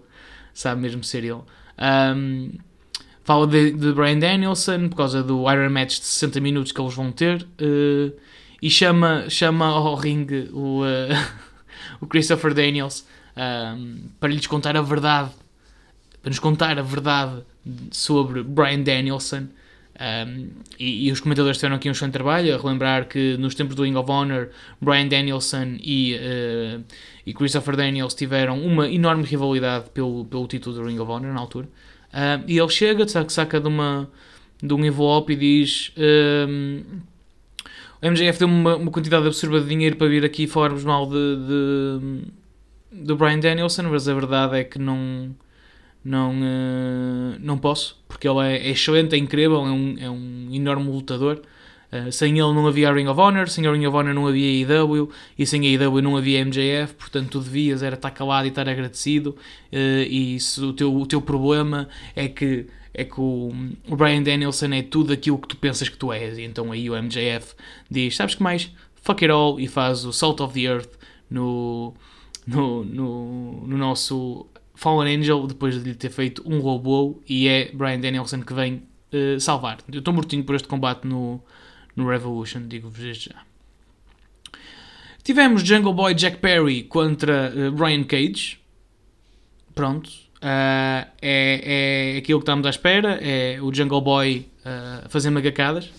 sabe 0.54 0.80
mesmo 0.80 1.04
ser 1.04 1.24
ele. 1.24 1.42
Um, 1.78 2.52
fala 3.22 3.46
de, 3.46 3.72
de, 3.72 3.92
Brian 3.92 4.18
Danielson 4.18 4.88
por 4.88 4.96
causa 4.96 5.22
do 5.22 5.50
Iron 5.52 5.68
Match 5.68 5.98
de 5.98 6.06
60 6.06 6.40
minutos 6.40 6.72
que 6.72 6.80
eles 6.80 6.94
vão 6.94 7.12
ter 7.12 7.42
uh, 7.42 8.12
e 8.62 8.70
chama, 8.70 9.28
chama 9.28 9.66
ao 9.66 9.96
ringue 9.96 10.48
o, 10.54 10.80
uh, 10.80 10.86
o 12.00 12.06
Christopher 12.06 12.54
Daniels 12.54 13.06
um, 13.36 14.08
para 14.18 14.32
lhes 14.32 14.46
contar 14.46 14.74
a 14.78 14.80
verdade, 14.80 15.30
para 16.26 16.30
nos 16.32 16.40
contar 16.40 16.76
a 16.76 16.82
verdade 16.82 17.44
sobre 17.92 18.42
Brian 18.42 18.80
Danielson. 18.80 19.46
Um, 20.26 20.48
e, 20.76 21.06
e, 21.06 21.12
os 21.12 21.20
comentadores 21.20 21.56
tiveram 21.56 21.76
aqui 21.76 21.88
um 21.88 21.92
excelente 21.92 22.14
trabalho, 22.14 22.52
a 22.52 22.58
relembrar 22.58 23.06
que 23.06 23.36
nos 23.36 23.54
tempos 23.54 23.76
do 23.76 23.84
Ring 23.84 23.94
of 23.94 24.10
Honor, 24.10 24.48
Brian 24.80 25.06
Danielson 25.06 25.78
e, 25.80 26.16
uh, 26.16 26.84
e 27.24 27.32
Christopher 27.32 27.76
Daniels 27.76 28.12
tiveram 28.12 28.60
uma 28.60 28.90
enorme 28.90 29.22
rivalidade 29.22 29.88
pelo, 29.90 30.24
pelo 30.24 30.48
título 30.48 30.74
do 30.74 30.84
Ring 30.84 30.98
of 30.98 31.08
Honor 31.08 31.32
na 31.32 31.38
altura. 31.38 31.68
E 32.48 32.58
ele 32.58 32.68
chega, 32.70 33.06
saca, 33.06 33.28
saca 33.28 33.60
de, 33.60 33.68
uma, 33.68 34.10
de 34.60 34.74
um 34.74 34.84
envelope 34.84 35.32
e 35.32 35.36
diz: 35.36 35.92
um, 35.96 36.82
O 38.02 38.10
MJF 38.10 38.36
deu-me 38.40 38.54
uma, 38.54 38.74
uma, 38.74 38.90
quantidade 38.90 39.24
absurda 39.24 39.60
de 39.60 39.68
dinheiro 39.68 39.94
para 39.94 40.08
vir 40.08 40.24
aqui 40.24 40.48
falarmos 40.48 40.82
mal 40.82 41.06
de, 41.06 41.36
de, 42.90 43.04
de 43.04 43.14
Brian 43.14 43.38
Danielson, 43.38 43.84
mas 43.84 44.08
a 44.08 44.14
verdade 44.14 44.58
é 44.58 44.64
que 44.64 44.80
não 44.80 45.32
não, 46.06 46.30
uh, 46.30 47.36
não 47.40 47.58
posso, 47.58 47.98
porque 48.06 48.28
ele 48.28 48.38
é, 48.38 48.68
é, 48.68 48.70
excelente, 48.70 49.16
é 49.16 49.18
incrível, 49.18 49.66
é 49.66 49.70
um, 49.72 49.96
é 49.98 50.08
um 50.08 50.48
enorme 50.52 50.88
lutador. 50.88 51.42
Uh, 51.92 52.12
sem 52.12 52.30
ele 52.30 52.52
não 52.52 52.66
havia 52.66 52.92
Ring 52.92 53.08
of 53.08 53.20
Honor, 53.20 53.48
sem 53.48 53.66
a 53.66 53.72
Ring 53.72 53.86
of 53.86 53.96
Honor 53.96 54.14
não 54.14 54.26
havia 54.28 54.66
AEW 54.66 55.10
e 55.36 55.44
sem 55.44 55.62
a 55.62 55.84
AEW 55.84 56.00
não 56.00 56.16
havia 56.16 56.44
MJF, 56.44 56.94
portanto 56.94 57.30
tu 57.30 57.40
devias 57.40 57.82
era 57.82 57.96
estar 57.96 58.10
calado 58.12 58.46
e 58.46 58.50
estar 58.50 58.68
agradecido. 58.68 59.30
Uh, 59.72 60.06
e 60.08 60.38
se 60.38 60.60
o 60.60 60.72
teu, 60.72 60.94
o 60.94 61.06
teu 61.06 61.20
problema 61.20 61.88
é 62.14 62.28
que, 62.28 62.66
é 62.94 63.04
que 63.04 63.20
o, 63.20 63.52
o 63.88 63.96
Brian 63.96 64.22
Danielson 64.22 64.72
é 64.74 64.82
tudo 64.82 65.12
aquilo 65.12 65.38
que 65.38 65.48
tu 65.48 65.56
pensas 65.56 65.88
que 65.88 65.96
tu 65.96 66.12
és, 66.12 66.38
e 66.38 66.42
então 66.42 66.70
aí 66.70 66.88
o 66.88 66.94
MJF 66.94 67.54
diz: 67.90 68.14
Sabes 68.14 68.36
que 68.36 68.42
mais? 68.44 68.70
Fuck 69.02 69.24
it 69.24 69.32
all, 69.32 69.58
e 69.58 69.66
faz 69.66 70.04
o 70.04 70.12
Salt 70.12 70.40
of 70.40 70.54
the 70.54 70.68
Earth 70.68 70.90
no, 71.28 71.94
no, 72.46 72.84
no, 72.84 73.66
no 73.66 73.76
nosso 73.76 74.46
Fallen 74.76 75.16
Angel 75.16 75.46
depois 75.46 75.74
de 75.74 75.88
lhe 75.88 75.94
ter 75.94 76.10
feito 76.10 76.42
um 76.46 76.60
robô 76.60 77.18
e 77.26 77.48
é 77.48 77.70
Brian 77.72 77.98
Danielson 77.98 78.42
que 78.42 78.52
vem 78.52 78.82
uh, 79.12 79.40
salvar. 79.40 79.78
Eu 79.90 80.00
estou 80.00 80.12
mortinho 80.12 80.44
por 80.44 80.54
este 80.54 80.68
combate 80.68 81.06
no, 81.06 81.42
no 81.96 82.06
Revolution, 82.06 82.68
digo-vos 82.68 83.16
já. 83.16 83.42
Tivemos 85.24 85.62
Jungle 85.62 85.94
Boy 85.94 86.14
Jack 86.14 86.36
Perry 86.36 86.82
contra 86.82 87.52
uh, 87.56 87.72
Brian 87.72 88.04
Cage. 88.04 88.60
Pronto. 89.74 90.10
Uh, 90.36 91.08
é, 91.22 92.12
é 92.12 92.18
aquilo 92.18 92.38
que 92.38 92.42
estamos 92.42 92.66
à 92.66 92.70
espera. 92.70 93.18
É 93.22 93.58
o 93.62 93.74
Jungle 93.74 94.02
Boy 94.02 94.46
uh, 94.60 95.08
fazer 95.08 95.30
magacadas. 95.30 95.90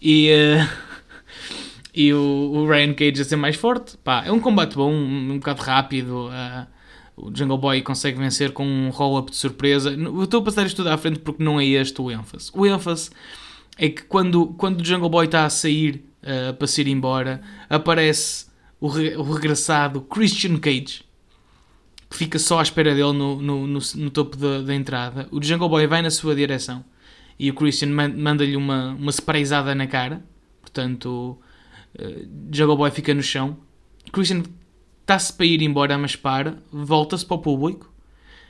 E, 0.00 0.30
e 1.92 2.14
o, 2.14 2.64
o 2.64 2.94
Cage 2.94 3.20
a 3.20 3.24
ser 3.24 3.36
mais 3.36 3.56
forte. 3.56 3.96
Pá, 3.98 4.22
é 4.24 4.30
um 4.30 4.38
combate 4.38 4.76
bom, 4.76 4.92
um, 4.92 5.32
um 5.32 5.38
bocado 5.38 5.60
rápido. 5.60 6.28
Uh, 6.28 6.81
o 7.16 7.30
Jungle 7.34 7.58
Boy 7.58 7.82
consegue 7.82 8.18
vencer 8.18 8.52
com 8.52 8.66
um 8.66 8.90
roll-up 8.90 9.30
de 9.30 9.36
surpresa. 9.36 9.90
Eu 9.90 10.24
estou 10.24 10.40
a 10.40 10.44
passar 10.44 10.66
isto 10.66 10.76
tudo 10.76 10.88
à 10.88 10.96
frente 10.96 11.18
porque 11.18 11.42
não 11.42 11.60
é 11.60 11.64
este 11.66 12.00
o 12.00 12.10
ênfase. 12.10 12.50
O 12.54 12.66
ênfase 12.66 13.10
é 13.76 13.88
que 13.88 14.02
quando, 14.02 14.48
quando 14.48 14.80
o 14.80 14.84
Jungle 14.84 15.08
Boy 15.08 15.26
está 15.26 15.44
a 15.44 15.50
sair 15.50 16.04
uh, 16.22 16.54
para 16.54 16.66
se 16.66 16.80
ir 16.80 16.88
embora, 16.88 17.42
aparece 17.68 18.46
o, 18.80 18.88
re, 18.88 19.16
o, 19.16 19.22
regressado 19.22 20.00
Christian 20.00 20.58
Cage, 20.58 21.04
que 22.08 22.16
fica 22.16 22.38
só 22.38 22.58
à 22.58 22.62
espera 22.62 22.94
dele 22.94 23.12
no, 23.12 23.40
no, 23.40 23.66
no, 23.66 23.78
no 23.96 24.10
topo 24.10 24.36
da, 24.36 24.62
da, 24.62 24.74
entrada. 24.74 25.28
O 25.30 25.42
Jungle 25.42 25.68
Boy 25.68 25.86
vai 25.86 26.02
na 26.02 26.10
sua 26.10 26.34
direção 26.34 26.84
e 27.38 27.50
o 27.50 27.54
Christian 27.54 27.90
manda-lhe 27.90 28.56
uma, 28.56 28.94
uma 28.98 29.10
sprayzada 29.10 29.74
na 29.74 29.86
cara. 29.86 30.24
Portanto, 30.60 31.38
uh, 31.98 32.28
Jungle 32.50 32.76
Boy 32.76 32.90
fica 32.90 33.12
no 33.12 33.22
chão. 33.22 33.58
Christian 34.12 34.42
está-se 35.02 35.32
para 35.32 35.46
ir 35.46 35.62
embora, 35.62 35.98
mas 35.98 36.16
para, 36.16 36.56
volta-se 36.72 37.26
para 37.26 37.36
o 37.36 37.40
público, 37.40 37.92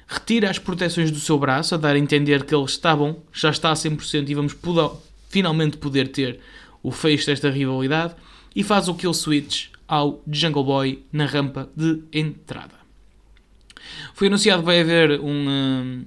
retira 0.07 0.51
as 0.51 0.59
proteções 0.59 1.11
do 1.11 1.19
seu 1.19 1.39
braço, 1.39 1.75
a 1.75 1.79
dar 1.79 1.97
a 1.97 1.99
entender 1.99 2.45
que 2.45 2.55
ele 2.55 2.65
está 2.65 2.95
bom, 2.95 3.23
já 3.33 3.51
está 3.51 3.71
a 3.71 3.75
100% 3.75 4.29
e 4.29 4.35
vamos 4.35 4.55
poder, 4.55 4.91
finalmente 5.29 5.77
poder 5.77 6.09
ter 6.09 6.39
o 6.83 6.91
fecho 6.91 7.27
desta 7.27 7.51
rivalidade, 7.51 8.15
e 8.55 8.63
faz 8.63 8.89
o 8.89 8.95
kill 8.95 9.15
switch 9.15 9.69
ao 9.89 10.23
Jungle 10.31 10.65
Boy 10.65 11.05
na 11.13 11.27
rampa 11.27 11.71
de 11.77 12.03
entrada. 12.13 12.75
Foi 14.15 14.29
anunciado 14.29 14.63
que 14.63 14.67
vai 14.67 14.81
haver 14.81 15.21
um, 15.21 16.05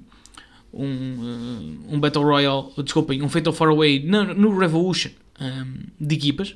um, 0.73 1.77
um, 1.89 1.99
Battle 1.99 2.23
Royale, 2.23 2.67
desculpem, 2.83 3.21
um 3.21 3.29
Fatal 3.29 3.53
4-Way 3.53 4.05
no, 4.05 4.33
no, 4.33 4.57
Revolution 4.57 5.11
um, 5.39 5.83
de 5.99 6.15
equipas, 6.15 6.55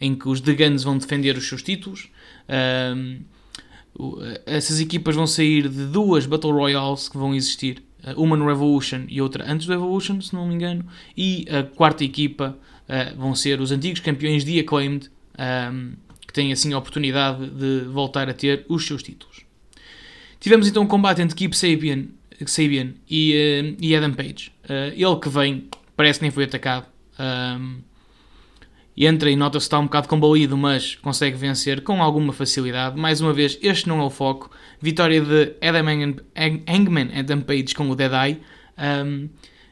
em 0.00 0.14
que 0.14 0.28
os 0.28 0.40
The 0.40 0.54
Guns 0.54 0.82
vão 0.82 0.98
defender 0.98 1.36
os 1.36 1.48
seus 1.48 1.62
títulos. 1.62 2.08
Um, 2.48 3.20
essas 4.46 4.80
equipas 4.80 5.16
vão 5.16 5.26
sair 5.26 5.68
de 5.68 5.86
duas 5.86 6.24
Battle 6.26 6.52
Royales 6.52 7.08
que 7.08 7.18
vão 7.18 7.34
existir. 7.34 7.82
Uma 8.16 8.36
no 8.36 8.46
Revolution 8.46 9.04
e 9.08 9.20
outra 9.20 9.44
antes 9.50 9.66
do 9.66 9.72
Revolution, 9.72 10.20
se 10.20 10.32
não 10.32 10.46
me 10.46 10.54
engano. 10.54 10.86
E 11.16 11.44
a 11.50 11.64
quarta 11.64 12.04
equipa 12.04 12.56
uh, 12.88 13.16
vão 13.18 13.34
ser 13.34 13.60
os 13.60 13.72
antigos 13.72 14.00
campeões 14.00 14.44
de 14.44 14.60
Acclaimed, 14.60 15.10
um, 15.36 15.94
que 16.20 16.32
têm 16.32 16.52
assim 16.52 16.72
a 16.72 16.78
oportunidade 16.78 17.50
de 17.50 17.80
voltar 17.86 18.28
a 18.28 18.32
ter 18.32 18.64
os 18.68 18.86
seus 18.86 19.02
títulos. 19.02 19.42
Tivemos 20.38 20.68
então 20.68 20.84
um 20.84 20.86
combate 20.86 21.20
entre 21.20 21.34
Keep 21.34 21.56
Sabian, 21.56 22.04
Sabian 22.46 22.94
e, 23.10 23.32
uh, 23.34 23.76
e 23.80 23.96
Adam 23.96 24.12
Page. 24.12 24.52
Uh, 24.64 24.94
ele 24.94 25.20
que 25.20 25.28
vem, 25.28 25.68
parece 25.96 26.20
que 26.20 26.24
nem 26.24 26.30
foi 26.30 26.44
atacado. 26.44 26.86
Um, 27.18 27.78
entra 29.06 29.30
e 29.30 29.36
nota-se 29.36 29.64
que 29.64 29.68
está 29.68 29.78
um 29.78 29.84
bocado 29.84 30.08
combalido, 30.08 30.56
mas 30.56 30.96
consegue 30.96 31.36
vencer 31.36 31.82
com 31.82 32.02
alguma 32.02 32.32
facilidade. 32.32 32.98
Mais 32.98 33.20
uma 33.20 33.32
vez, 33.32 33.58
este 33.62 33.88
não 33.88 34.00
é 34.00 34.04
o 34.04 34.10
foco. 34.10 34.50
Vitória 34.80 35.20
de 35.20 35.54
Adam 35.60 35.86
Hangman 36.66 37.10
Adam 37.16 37.40
Page 37.40 37.74
com 37.74 37.90
o 37.90 37.94
Dead 37.94 38.12
Eye, 38.12 38.40
um, 39.04 39.28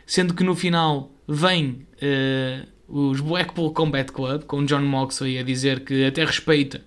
sendo 0.06 0.34
que 0.34 0.44
no 0.44 0.54
final 0.54 1.10
vem 1.26 1.86
uh, 2.02 2.66
os 2.88 3.20
Blackpool 3.20 3.72
Combat 3.72 4.12
Club 4.12 4.44
com 4.44 4.64
John 4.64 4.82
Moxley 4.82 5.38
a 5.38 5.42
dizer 5.42 5.80
que 5.80 6.04
até 6.04 6.24
respeita 6.24 6.82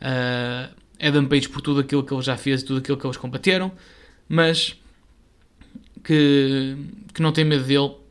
uh, 0.00 0.74
Adam 0.98 1.26
Page 1.26 1.48
por 1.48 1.60
tudo 1.60 1.80
aquilo 1.80 2.02
que 2.02 2.14
ele 2.14 2.22
já 2.22 2.36
fez 2.36 2.62
e 2.62 2.64
tudo 2.64 2.78
aquilo 2.78 2.96
que 2.96 3.06
eles 3.06 3.16
combateram, 3.16 3.72
mas 4.28 4.74
que, 6.02 6.76
que 7.12 7.20
não 7.20 7.32
tem 7.32 7.44
medo 7.44 7.64
dele 7.64 8.03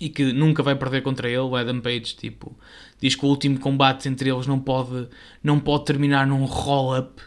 e 0.00 0.08
que 0.08 0.32
nunca 0.32 0.62
vai 0.62 0.74
perder 0.74 1.02
contra 1.02 1.28
ele. 1.28 1.38
O 1.38 1.56
Adam 1.56 1.80
Page 1.80 2.16
tipo, 2.16 2.56
diz 3.00 3.14
que 3.14 3.24
o 3.24 3.28
último 3.28 3.58
combate 3.58 4.08
entre 4.08 4.30
eles 4.30 4.46
não 4.46 4.58
pode, 4.58 5.08
não 5.42 5.58
pode 5.58 5.84
terminar 5.84 6.26
num 6.26 6.44
roll-up 6.44 7.22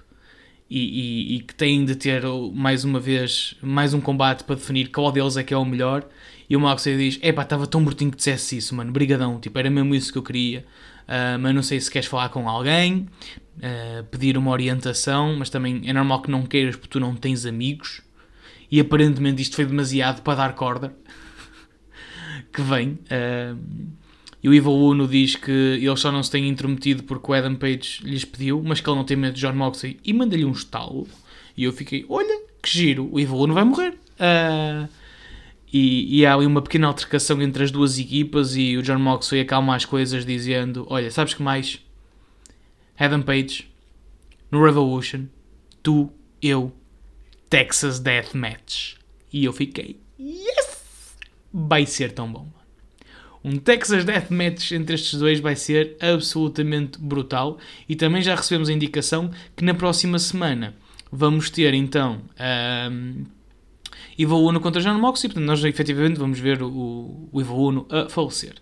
e, 0.70 0.80
e, 0.80 1.36
e, 1.36 1.40
que 1.40 1.56
tem 1.56 1.84
de 1.84 1.96
ter 1.96 2.24
mais 2.54 2.84
uma 2.84 3.00
vez 3.00 3.56
mais 3.60 3.94
um 3.94 4.00
combate 4.00 4.44
para 4.44 4.56
definir 4.56 4.92
qual 4.92 5.12
deles 5.12 5.36
é 5.36 5.44
que 5.44 5.54
é 5.54 5.58
o 5.58 5.66
melhor. 5.66 6.08
E 6.48 6.56
o 6.56 6.60
Moxley 6.60 6.98
diz: 6.98 7.20
Epá, 7.24 7.42
estava 7.42 7.66
tão 7.66 7.82
mortinho 7.82 8.12
que 8.12 8.18
dissesse 8.18 8.58
isso, 8.58 8.76
mano, 8.76 8.92
brigadão, 8.92 9.40
tipo, 9.40 9.58
era 9.58 9.70
mesmo 9.70 9.96
isso 9.96 10.12
que 10.12 10.18
eu 10.18 10.24
queria. 10.24 10.66
Uh, 11.08 11.40
mas 11.40 11.56
não 11.56 11.64
sei 11.64 11.80
se 11.80 11.90
queres 11.90 12.08
falar 12.08 12.30
com 12.30 12.48
alguém, 12.48 13.08
uh, 13.58 14.04
pedir 14.12 14.38
uma 14.38 14.52
orientação, 14.52 15.36
mas 15.36 15.50
também 15.50 15.82
é 15.86 15.92
normal 15.92 16.22
que 16.22 16.30
não 16.30 16.44
queiras 16.46 16.76
porque 16.76 16.90
tu 16.90 17.00
não 17.00 17.16
tens 17.16 17.48
amigos. 17.48 18.02
E 18.72 18.80
aparentemente 18.80 19.42
isto 19.42 19.56
foi 19.56 19.66
demasiado 19.66 20.22
para 20.22 20.36
dar 20.36 20.54
corda 20.54 20.94
que 22.60 22.69
vem. 22.69 23.00
Uh, 23.10 23.58
e 24.41 24.48
o 24.48 24.54
Evil 24.54 24.74
Uno 24.74 25.08
diz 25.08 25.36
que 25.36 25.52
ele 25.52 25.98
só 25.98 26.12
não 26.12 26.24
se 26.24 26.32
tem 26.32 26.48
intrometido 26.48 27.04
porque 27.04 27.32
o 27.32 27.34
Adam 27.34 27.56
Page 27.56 28.02
lhes 28.04 28.24
pediu, 28.24 28.62
mas 28.63 28.80
que 28.80 28.89
ele 28.89 28.98
não 28.98 29.04
tem 29.04 29.17
medo 29.17 29.34
de 29.34 29.41
John 29.41 29.54
Moxley 29.54 30.00
e 30.04 30.13
manda-lhe 30.13 30.45
um 30.45 30.52
estalo. 30.52 31.08
E 31.58 31.63
eu 31.65 31.74
fiquei, 31.74 32.06
olha, 32.08 32.41
que 32.62 32.69
giro, 32.69 33.10
o 33.12 33.19
Evil 33.19 33.36
Uno 33.36 33.54
vai 33.54 33.63
morrer. 33.63 33.98
Uh, 34.15 34.88
e, 35.72 36.19
e, 36.19 36.26
há 36.26 36.34
ali 36.34 36.45
uma 36.45 36.62
pequena 36.62 36.88
altercação 36.88 37.41
entre 37.41 37.63
as 37.63 37.69
duas 37.69 38.00
equipas 38.00 38.56
e 38.56 38.76
o 38.76 38.82
John 38.82 38.98
Moxley 38.98 39.41
acalma 39.41 39.76
as 39.76 39.86
coisas 39.86 40.26
dizendo, 40.26 40.88
olha, 40.89 41.12
sabes 41.12 41.34
que 41.34 41.43
mais? 41.43 41.80
Adam 42.98 43.22
Page, 43.22 43.69
no 44.50 44.63
Revolution, 44.63 45.26
tu, 45.84 46.12
eu, 46.41 46.74
Texas 47.50 48.00
Death 48.00 48.34
Match. 48.34 48.95
E 49.32 49.45
eu 49.45 49.54
fiquei, 49.54 50.00
yes! 50.19 50.59
Vai 51.54 51.86
ser 51.86 52.12
tão 52.12 52.32
bom. 52.32 52.48
Um 53.44 53.58
Texas 53.58 54.04
Death 54.04 54.30
Match 54.30 54.72
entre 54.74 54.96
estes 54.96 55.18
dois 55.18 55.40
vai 55.40 55.56
ser 55.56 55.96
absolutamente 56.00 57.00
brutal. 57.00 57.58
E 57.88 57.96
também 57.96 58.22
já 58.22 58.36
recebemos 58.36 58.70
a 58.70 58.74
indicação 58.74 59.32
que 59.56 59.64
na 59.64 59.74
próxima 59.74 60.20
semana 60.20 60.76
vamos 61.12 61.50
ter 61.50 61.74
então 61.74 62.22
um, 62.92 63.24
Evil 64.18 64.38
Uno 64.38 64.60
contra 64.60 64.82
John 64.82 65.00
Moxley. 65.00 65.30
Portanto, 65.30 65.48
nós 65.48 65.64
efetivamente 65.64 66.20
vamos 66.20 66.40
ver 66.40 66.62
o, 66.62 67.30
o 67.32 67.42
Evil 67.42 67.56
Uno 67.56 67.88
a 67.90 68.10
falecer. 68.10 68.56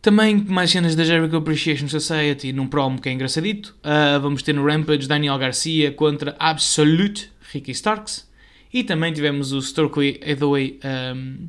Também 0.00 0.36
mais 0.36 0.70
cenas 0.70 0.94
da 0.94 1.02
Jericho 1.02 1.36
Appreciation 1.36 1.88
Society 1.88 2.52
num 2.52 2.66
promo 2.66 3.00
que 3.00 3.08
é 3.08 3.12
engraçadito. 3.12 3.74
Uh, 3.80 4.20
vamos 4.20 4.42
ter 4.42 4.52
no 4.52 4.66
Rampage 4.66 5.08
Daniel 5.08 5.38
Garcia 5.38 5.92
contra 5.92 6.36
Absolute 6.38 7.30
Ricky 7.52 7.70
Starks. 7.70 8.28
E 8.74 8.82
também 8.82 9.12
tivemos 9.12 9.52
o 9.52 9.62
Stokely 9.62 10.20
Hathaway 10.20 10.80
um, 11.14 11.46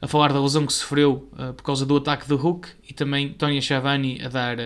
a 0.00 0.08
falar 0.08 0.32
da 0.32 0.40
lesão 0.40 0.64
que 0.64 0.72
sofreu 0.72 1.28
uh, 1.34 1.52
por 1.52 1.62
causa 1.62 1.84
do 1.84 1.94
ataque 1.94 2.26
do 2.26 2.34
Hook 2.34 2.68
e 2.88 2.94
também 2.94 3.28
Tony 3.28 3.60
Schiavone 3.60 4.22
a 4.24 4.28
dar, 4.30 4.56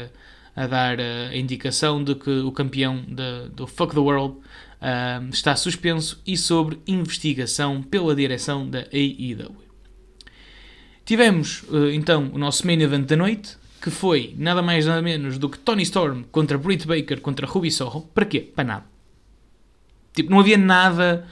a 0.55 0.67
dar 0.69 1.01
a 1.01 1.37
indicação 1.37 2.05
de 2.05 2.15
que 2.15 2.31
o 2.31 2.53
campeão 2.53 3.05
de, 3.09 3.49
do 3.49 3.67
Fuck 3.67 3.93
the 3.93 3.99
World 3.99 4.37
uh, 4.37 5.29
está 5.33 5.57
suspenso 5.57 6.23
e 6.25 6.37
sobre 6.37 6.79
investigação 6.87 7.83
pela 7.83 8.15
direção 8.15 8.71
da 8.71 8.87
AEW. 8.93 9.57
Tivemos 11.05 11.65
uh, 11.65 11.91
então 11.91 12.31
o 12.33 12.39
nosso 12.39 12.65
main 12.65 12.81
event 12.81 13.09
da 13.09 13.17
noite, 13.17 13.57
que 13.83 13.91
foi 13.91 14.33
nada 14.39 14.63
mais 14.63 14.87
nada 14.87 15.03
menos 15.03 15.39
do 15.39 15.49
que 15.49 15.59
Tony 15.59 15.83
Storm 15.83 16.23
contra 16.31 16.57
Britt 16.57 16.87
Baker 16.87 17.21
contra 17.21 17.49
Ruby 17.49 17.73
Soho. 17.73 18.03
Para 18.15 18.27
quê? 18.27 18.39
Para 18.39 18.63
nada. 18.63 18.85
Tipo, 20.15 20.31
não 20.31 20.39
havia 20.39 20.57
nada 20.57 21.27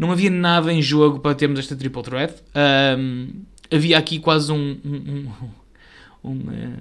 não 0.00 0.10
havia 0.10 0.30
nada 0.30 0.72
em 0.72 0.80
jogo 0.80 1.20
para 1.20 1.34
termos 1.34 1.58
esta 1.58 1.76
triple 1.76 2.02
threat. 2.02 2.42
Um, 2.98 3.42
havia 3.70 3.98
aqui 3.98 4.18
quase 4.18 4.50
um, 4.50 4.80
um, 4.82 5.30
um, 6.24 6.30
um 6.30 6.78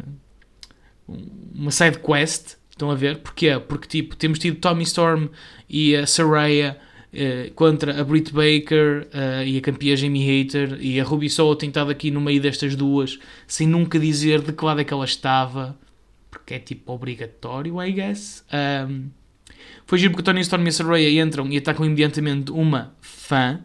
uma 1.54 1.70
side 1.70 2.00
quest. 2.00 2.56
Estão 2.70 2.90
a 2.90 2.96
ver? 2.96 3.18
Porquê? 3.18 3.60
Porque 3.60 3.90
tipo, 3.90 4.16
temos 4.16 4.40
tido 4.40 4.58
Tommy 4.62 4.84
Storm 4.84 5.28
e 5.70 5.98
a 5.98 6.08
Saraya 6.08 6.78
uh, 7.14 7.54
contra 7.56 8.00
a 8.00 8.06
Britt 8.06 8.32
Baker 8.32 9.06
uh, 9.14 9.44
e 9.46 9.58
a 9.58 9.62
campeã 9.62 9.98
Jamie 9.98 10.26
Hater 10.26 10.78
e 10.80 10.98
a 10.98 11.04
Ruby 11.04 11.30
Soho 11.30 11.58
tem 11.58 11.68
estado 11.68 11.92
aqui 11.92 12.10
no 12.10 12.22
meio 12.22 12.42
destas 12.42 12.74
duas 12.74 13.20
sem 13.46 13.68
nunca 13.68 14.00
dizer 14.00 14.42
de 14.42 14.54
que 14.54 14.64
lado 14.64 14.80
é 14.80 14.86
que 14.86 14.94
ela 14.94 15.04
estava 15.04 15.78
porque 16.32 16.54
é 16.54 16.60
tipo 16.60 16.94
obrigatório, 16.94 17.84
I 17.84 17.92
guess. 17.92 18.46
Um, 18.88 19.10
foi 19.90 19.98
giro 19.98 20.12
porque 20.12 20.22
o 20.22 20.24
Tony 20.24 20.42
Storm 20.42 20.64
e 20.68 20.70
a 20.70 20.72
Saraya 20.72 21.24
entram 21.24 21.48
e 21.48 21.58
atacam 21.58 21.84
imediatamente 21.84 22.52
uma 22.52 22.94
fã. 23.02 23.60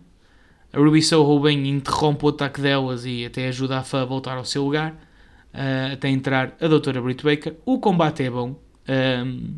A 0.72 0.78
Ruby 0.78 1.02
Soho 1.02 1.38
bem 1.38 1.68
interrompe 1.68 2.24
o 2.24 2.28
ataque 2.28 2.62
delas 2.62 3.04
e 3.04 3.26
até 3.26 3.48
ajuda 3.48 3.80
a 3.80 3.82
fã 3.82 4.00
a 4.00 4.04
voltar 4.06 4.38
ao 4.38 4.44
seu 4.46 4.64
lugar. 4.64 4.92
Uh, 5.52 5.92
até 5.92 6.08
entrar 6.08 6.56
a 6.58 6.66
Doutora 6.66 7.02
Britt 7.02 7.22
Baker. 7.22 7.56
O 7.66 7.78
combate 7.78 8.22
é 8.22 8.30
bom. 8.30 8.58
Um, 8.88 9.54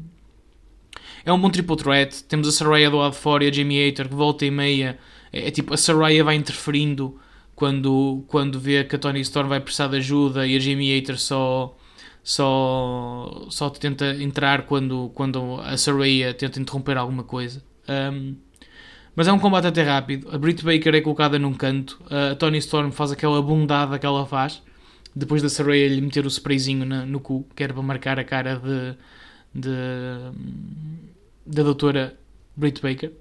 é 1.24 1.32
um 1.32 1.40
bom 1.40 1.50
triple 1.50 1.76
threat. 1.76 2.24
Temos 2.24 2.48
a 2.48 2.50
Saraya 2.50 2.90
do 2.90 2.96
lado 2.96 3.12
de 3.12 3.18
fora 3.18 3.44
e 3.44 3.48
a 3.48 3.52
Jamie 3.52 3.86
Hater 3.86 4.08
que 4.08 4.16
volta 4.16 4.44
e 4.44 4.50
meia. 4.50 4.98
É, 5.32 5.46
é 5.46 5.50
tipo, 5.52 5.72
a 5.72 5.76
Saraya 5.76 6.24
vai 6.24 6.34
interferindo 6.34 7.16
quando, 7.54 8.24
quando 8.26 8.58
vê 8.58 8.82
que 8.82 8.96
a 8.96 8.98
Tony 8.98 9.20
Storm 9.20 9.48
vai 9.48 9.60
precisar 9.60 9.86
de 9.86 9.98
ajuda 9.98 10.44
e 10.44 10.56
a 10.56 10.58
Jamie 10.58 10.98
Hater 10.98 11.16
só 11.16 11.76
só, 12.26 13.46
só 13.48 13.70
tenta 13.70 14.04
entrar 14.20 14.62
quando, 14.62 15.12
quando 15.14 15.60
a 15.60 15.76
Saraya 15.76 16.34
tenta 16.34 16.58
interromper 16.58 16.98
alguma 16.98 17.22
coisa. 17.22 17.62
Um, 17.88 18.34
mas 19.14 19.28
é 19.28 19.32
um 19.32 19.38
combate 19.38 19.68
até 19.68 19.84
rápido. 19.84 20.28
A 20.32 20.36
Britt 20.36 20.64
Baker 20.64 20.92
é 20.92 21.00
colocada 21.00 21.38
num 21.38 21.54
canto. 21.54 22.02
A 22.10 22.34
Tony 22.34 22.58
Storm 22.58 22.90
faz 22.90 23.12
aquela 23.12 23.40
bundada 23.40 23.96
que 23.96 24.04
ela 24.04 24.26
faz. 24.26 24.60
Depois 25.14 25.40
da 25.40 25.48
Saraya 25.48 25.88
lhe 25.88 26.00
meter 26.00 26.26
o 26.26 26.28
sprayzinho 26.28 26.84
na, 26.84 27.06
no 27.06 27.20
cu, 27.20 27.46
que 27.54 27.62
era 27.62 27.72
para 27.72 27.82
marcar 27.84 28.18
a 28.18 28.24
cara 28.24 28.56
de, 28.56 28.96
de 29.54 29.70
da 31.46 31.62
doutora 31.62 32.18
Britt 32.56 32.82
Baker. 32.82 33.12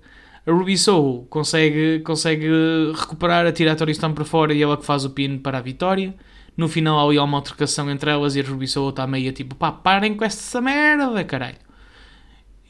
A 0.48 0.52
Ruby 0.52 0.80
Soul 0.80 1.28
consegue, 1.30 2.00
consegue 2.00 2.48
recuperar, 2.96 3.46
atirar 3.46 3.76
a 3.76 3.78
Tony 3.78 3.92
Storm 3.92 4.16
para 4.16 4.26
fora 4.26 4.52
e 4.52 4.64
ela 4.64 4.76
que 4.76 4.84
faz 4.84 5.06
o 5.06 5.12
pin 5.12 5.38
para 5.38 5.60
a 5.60 5.62
vitória. 5.62 6.16
No 6.56 6.68
final 6.70 7.12
há 7.12 7.24
uma 7.24 7.38
altercação 7.38 7.90
entre 7.90 8.10
elas 8.10 8.36
e 8.36 8.40
a 8.40 8.44
Ruby 8.44 8.68
Soul 8.68 8.90
está 8.90 9.06
meio 9.06 9.32
tipo, 9.34 9.56
pá, 9.56 9.72
parem 9.72 10.16
com 10.16 10.24
essa 10.24 10.62
merda, 10.62 11.24
caralho. 11.24 11.58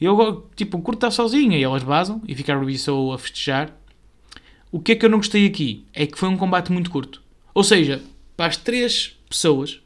Eu, 0.00 0.48
tipo, 0.54 0.80
curto 0.82 0.98
estar 0.98 1.10
sozinha 1.10 1.56
e 1.56 1.62
elas 1.62 1.82
vazam 1.82 2.20
e 2.26 2.34
fica 2.34 2.52
a 2.52 2.56
Ruby 2.56 2.76
Soul 2.76 3.12
a 3.12 3.18
festejar. 3.18 3.72
O 4.70 4.80
que 4.80 4.92
é 4.92 4.94
que 4.96 5.06
eu 5.06 5.10
não 5.10 5.18
gostei 5.18 5.46
aqui? 5.46 5.86
É 5.94 6.06
que 6.06 6.18
foi 6.18 6.28
um 6.28 6.36
combate 6.36 6.72
muito 6.72 6.90
curto. 6.90 7.22
Ou 7.54 7.64
seja, 7.64 8.02
para 8.36 8.46
as 8.46 8.56
três 8.56 9.16
pessoas 9.28 9.80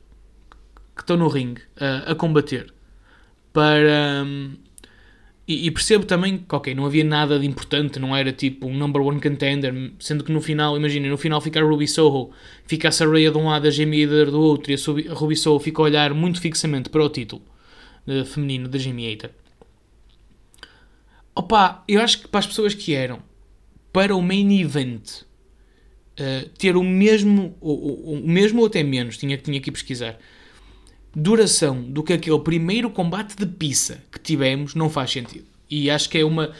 que 0.96 1.02
estão 1.02 1.16
no 1.16 1.28
ringue 1.28 1.62
uh, 1.76 2.10
a 2.10 2.14
combater, 2.14 2.72
para... 3.52 4.24
Um, 4.24 4.54
e, 5.50 5.66
e, 5.66 5.70
percebo 5.72 6.04
também 6.04 6.38
que, 6.38 6.54
ok, 6.54 6.72
não 6.76 6.86
havia 6.86 7.02
nada 7.02 7.36
de 7.36 7.44
importante, 7.44 7.98
não 7.98 8.16
era 8.16 8.32
tipo 8.32 8.68
um 8.68 8.76
number 8.76 9.02
one 9.02 9.20
contender, 9.20 9.74
sendo 9.98 10.22
que 10.22 10.30
no 10.30 10.40
final, 10.40 10.76
imagina, 10.76 11.08
no 11.08 11.18
final 11.18 11.40
fica 11.40 11.58
a 11.58 11.62
Ruby 11.64 11.88
Soho, 11.88 12.30
fica 12.66 12.88
a 12.88 12.92
Saraya 12.92 13.32
de 13.32 13.36
um 13.36 13.48
lado, 13.48 13.66
a 13.66 13.70
Jamie 13.70 14.04
Hater 14.04 14.30
do 14.30 14.40
outro, 14.40 14.70
e 14.70 14.76
a 15.08 15.12
Ruby 15.12 15.34
Soho 15.34 15.58
fica 15.58 15.82
a 15.82 15.84
olhar 15.86 16.14
muito 16.14 16.40
fixamente 16.40 16.88
para 16.88 17.02
o 17.04 17.08
título 17.08 17.42
uh, 18.06 18.24
feminino 18.24 18.68
da 18.68 18.78
Jamie 18.78 19.10
Hater. 19.10 19.30
Opa, 21.34 21.82
eu 21.88 22.00
acho 22.00 22.20
que 22.20 22.28
para 22.28 22.38
as 22.38 22.46
pessoas 22.46 22.72
que 22.72 22.94
eram 22.94 23.20
para 23.92 24.14
o 24.14 24.22
main 24.22 24.60
event 24.60 25.22
uh, 25.22 26.48
ter 26.58 26.76
o 26.76 26.84
mesmo, 26.84 27.56
o, 27.60 27.72
o, 27.72 28.12
o 28.12 28.28
mesmo 28.28 28.60
ou 28.60 28.68
até 28.68 28.84
menos, 28.84 29.16
tinha, 29.16 29.36
tinha 29.36 29.60
que 29.60 29.72
pesquisar, 29.72 30.16
duração 31.14 31.82
do 31.82 32.02
que 32.02 32.12
aquele 32.12 32.38
primeiro 32.40 32.90
combate 32.90 33.36
de 33.36 33.46
pizza 33.46 34.02
que 34.10 34.18
tivemos 34.18 34.74
não 34.74 34.88
faz 34.88 35.10
sentido. 35.10 35.46
E 35.70 35.90
acho 35.90 36.08
que 36.08 36.18
é 36.18 36.24
uma. 36.24 36.52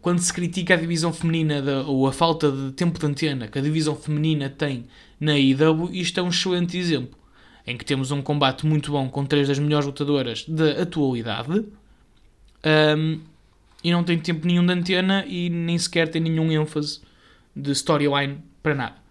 Quando 0.00 0.20
se 0.20 0.32
critica 0.32 0.74
a 0.74 0.76
divisão 0.76 1.12
feminina 1.12 1.60
da, 1.60 1.82
ou 1.82 2.06
a 2.06 2.12
falta 2.12 2.50
de 2.50 2.72
tempo 2.72 2.98
de 2.98 3.06
antena 3.06 3.48
que 3.48 3.58
a 3.58 3.62
divisão 3.62 3.96
feminina 3.96 4.48
tem 4.48 4.86
na 5.18 5.38
IW, 5.38 5.90
isto 5.92 6.20
é 6.20 6.22
um 6.22 6.28
excelente 6.28 6.76
exemplo. 6.76 7.18
Em 7.66 7.76
que 7.76 7.84
temos 7.84 8.10
um 8.10 8.20
combate 8.20 8.66
muito 8.66 8.92
bom 8.92 9.08
com 9.08 9.24
três 9.24 9.48
das 9.48 9.58
melhores 9.58 9.86
lutadoras 9.86 10.44
da 10.46 10.82
atualidade 10.82 11.64
um, 12.64 13.20
e 13.82 13.90
não 13.90 14.04
tem 14.04 14.18
tempo 14.18 14.46
nenhum 14.46 14.64
de 14.64 14.72
antena 14.72 15.24
e 15.26 15.48
nem 15.50 15.76
sequer 15.78 16.08
tem 16.08 16.20
nenhum 16.20 16.52
ênfase 16.52 17.00
de 17.54 17.72
storyline 17.72 18.38
para 18.62 18.74
nada. 18.74 19.03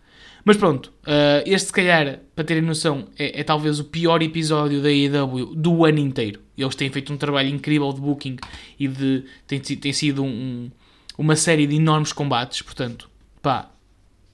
Mas 0.45 0.57
pronto, 0.57 0.87
uh, 1.03 1.41
este 1.45 1.67
se 1.67 1.73
calhar, 1.73 2.19
para 2.35 2.43
terem 2.43 2.61
noção, 2.61 3.07
é, 3.17 3.39
é, 3.39 3.43
talvez 3.43 3.79
o 3.79 3.85
pior 3.85 4.21
episódio 4.21 4.81
da 4.81 4.89
AEW 4.89 5.55
do 5.55 5.85
ano 5.85 5.99
inteiro. 5.99 6.41
Eles 6.57 6.75
têm 6.75 6.89
feito 6.89 7.13
um 7.13 7.17
trabalho 7.17 7.49
incrível 7.49 7.91
de 7.93 8.01
booking 8.01 8.37
e 8.77 8.87
de, 8.87 9.23
tem, 9.47 9.59
tem 9.59 9.93
sido 9.93 10.23
um, 10.23 10.69
uma 11.17 11.35
série 11.35 11.65
de 11.65 11.75
enormes 11.75 12.11
combates, 12.11 12.61
portanto, 12.61 13.09
pá, 13.41 13.71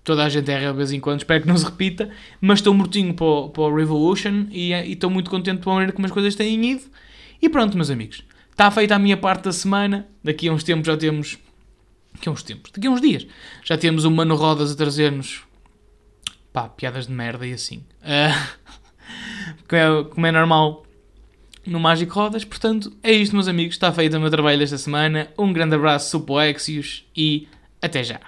toda 0.04 0.24
a 0.26 0.30
gente 0.30 0.50
erra 0.50 0.72
de 0.72 0.78
vez 0.78 0.91
em 0.91 1.00
quando, 1.00 1.19
espero 1.19 1.43
que 1.43 1.48
não 1.48 1.58
se 1.58 1.65
repita, 1.65 2.10
mas 2.41 2.60
estou 2.60 2.74
mortinho 2.74 3.13
para 3.13 3.26
o, 3.26 3.50
para 3.50 3.63
o 3.63 3.76
Revolution 3.76 4.48
e, 4.50 4.74
e 4.74 4.93
estou 4.93 5.12
muito 5.12 5.30
contente 5.30 5.62
com 5.62 5.69
a 5.69 5.74
maneira 5.74 5.93
como 5.93 6.08
as 6.08 6.12
coisas 6.12 6.34
têm 6.34 6.72
ido. 6.72 6.84
E 7.39 7.48
pronto, 7.48 7.76
meus 7.78 7.91
amigos, 7.91 8.24
está 8.50 8.72
feita 8.72 8.95
a 8.95 9.00
minha 9.00 9.15
parte 9.15 9.43
da 9.43 9.52
semana, 9.52 10.08
daqui 10.24 10.48
a 10.48 10.52
uns 10.52 10.63
tempos 10.63 10.88
já 10.88 10.98
temos... 10.98 11.38
Daqui 12.12 12.28
a 12.28 12.32
uns 12.32 12.41
tempos, 12.41 12.72
daqui 12.72 12.88
a 12.88 12.89
uns 12.91 13.00
dias, 13.00 13.28
já 13.63 13.78
temos 13.78 14.04
o 14.04 14.10
Mano 14.10 14.36
Rodas 14.36 14.72
a 14.72 14.76
trazer-nos 14.76 15.43
pá, 16.51 16.67
piadas 16.69 17.07
de 17.07 17.13
merda 17.13 17.45
e 17.45 17.53
assim. 17.53 17.83
Uh, 19.71 20.05
como, 20.05 20.25
é, 20.27 20.31
normal 20.31 20.85
no 21.65 21.79
Mágico 21.79 22.13
Rodas. 22.13 22.43
Portanto, 22.43 22.91
é 23.01 23.12
isto, 23.12 23.33
meus 23.33 23.47
amigos. 23.47 23.75
Está 23.75 23.91
feito 23.91 24.17
o 24.17 24.19
meu 24.19 24.29
trabalho 24.29 24.59
desta 24.59 24.77
semana. 24.77 25.29
Um 25.38 25.53
grande 25.53 25.75
abraço, 25.75 26.09
Supo 26.09 26.39
Exios 26.39 27.05
e 27.15 27.47
até 27.81 28.03
já. 28.03 28.19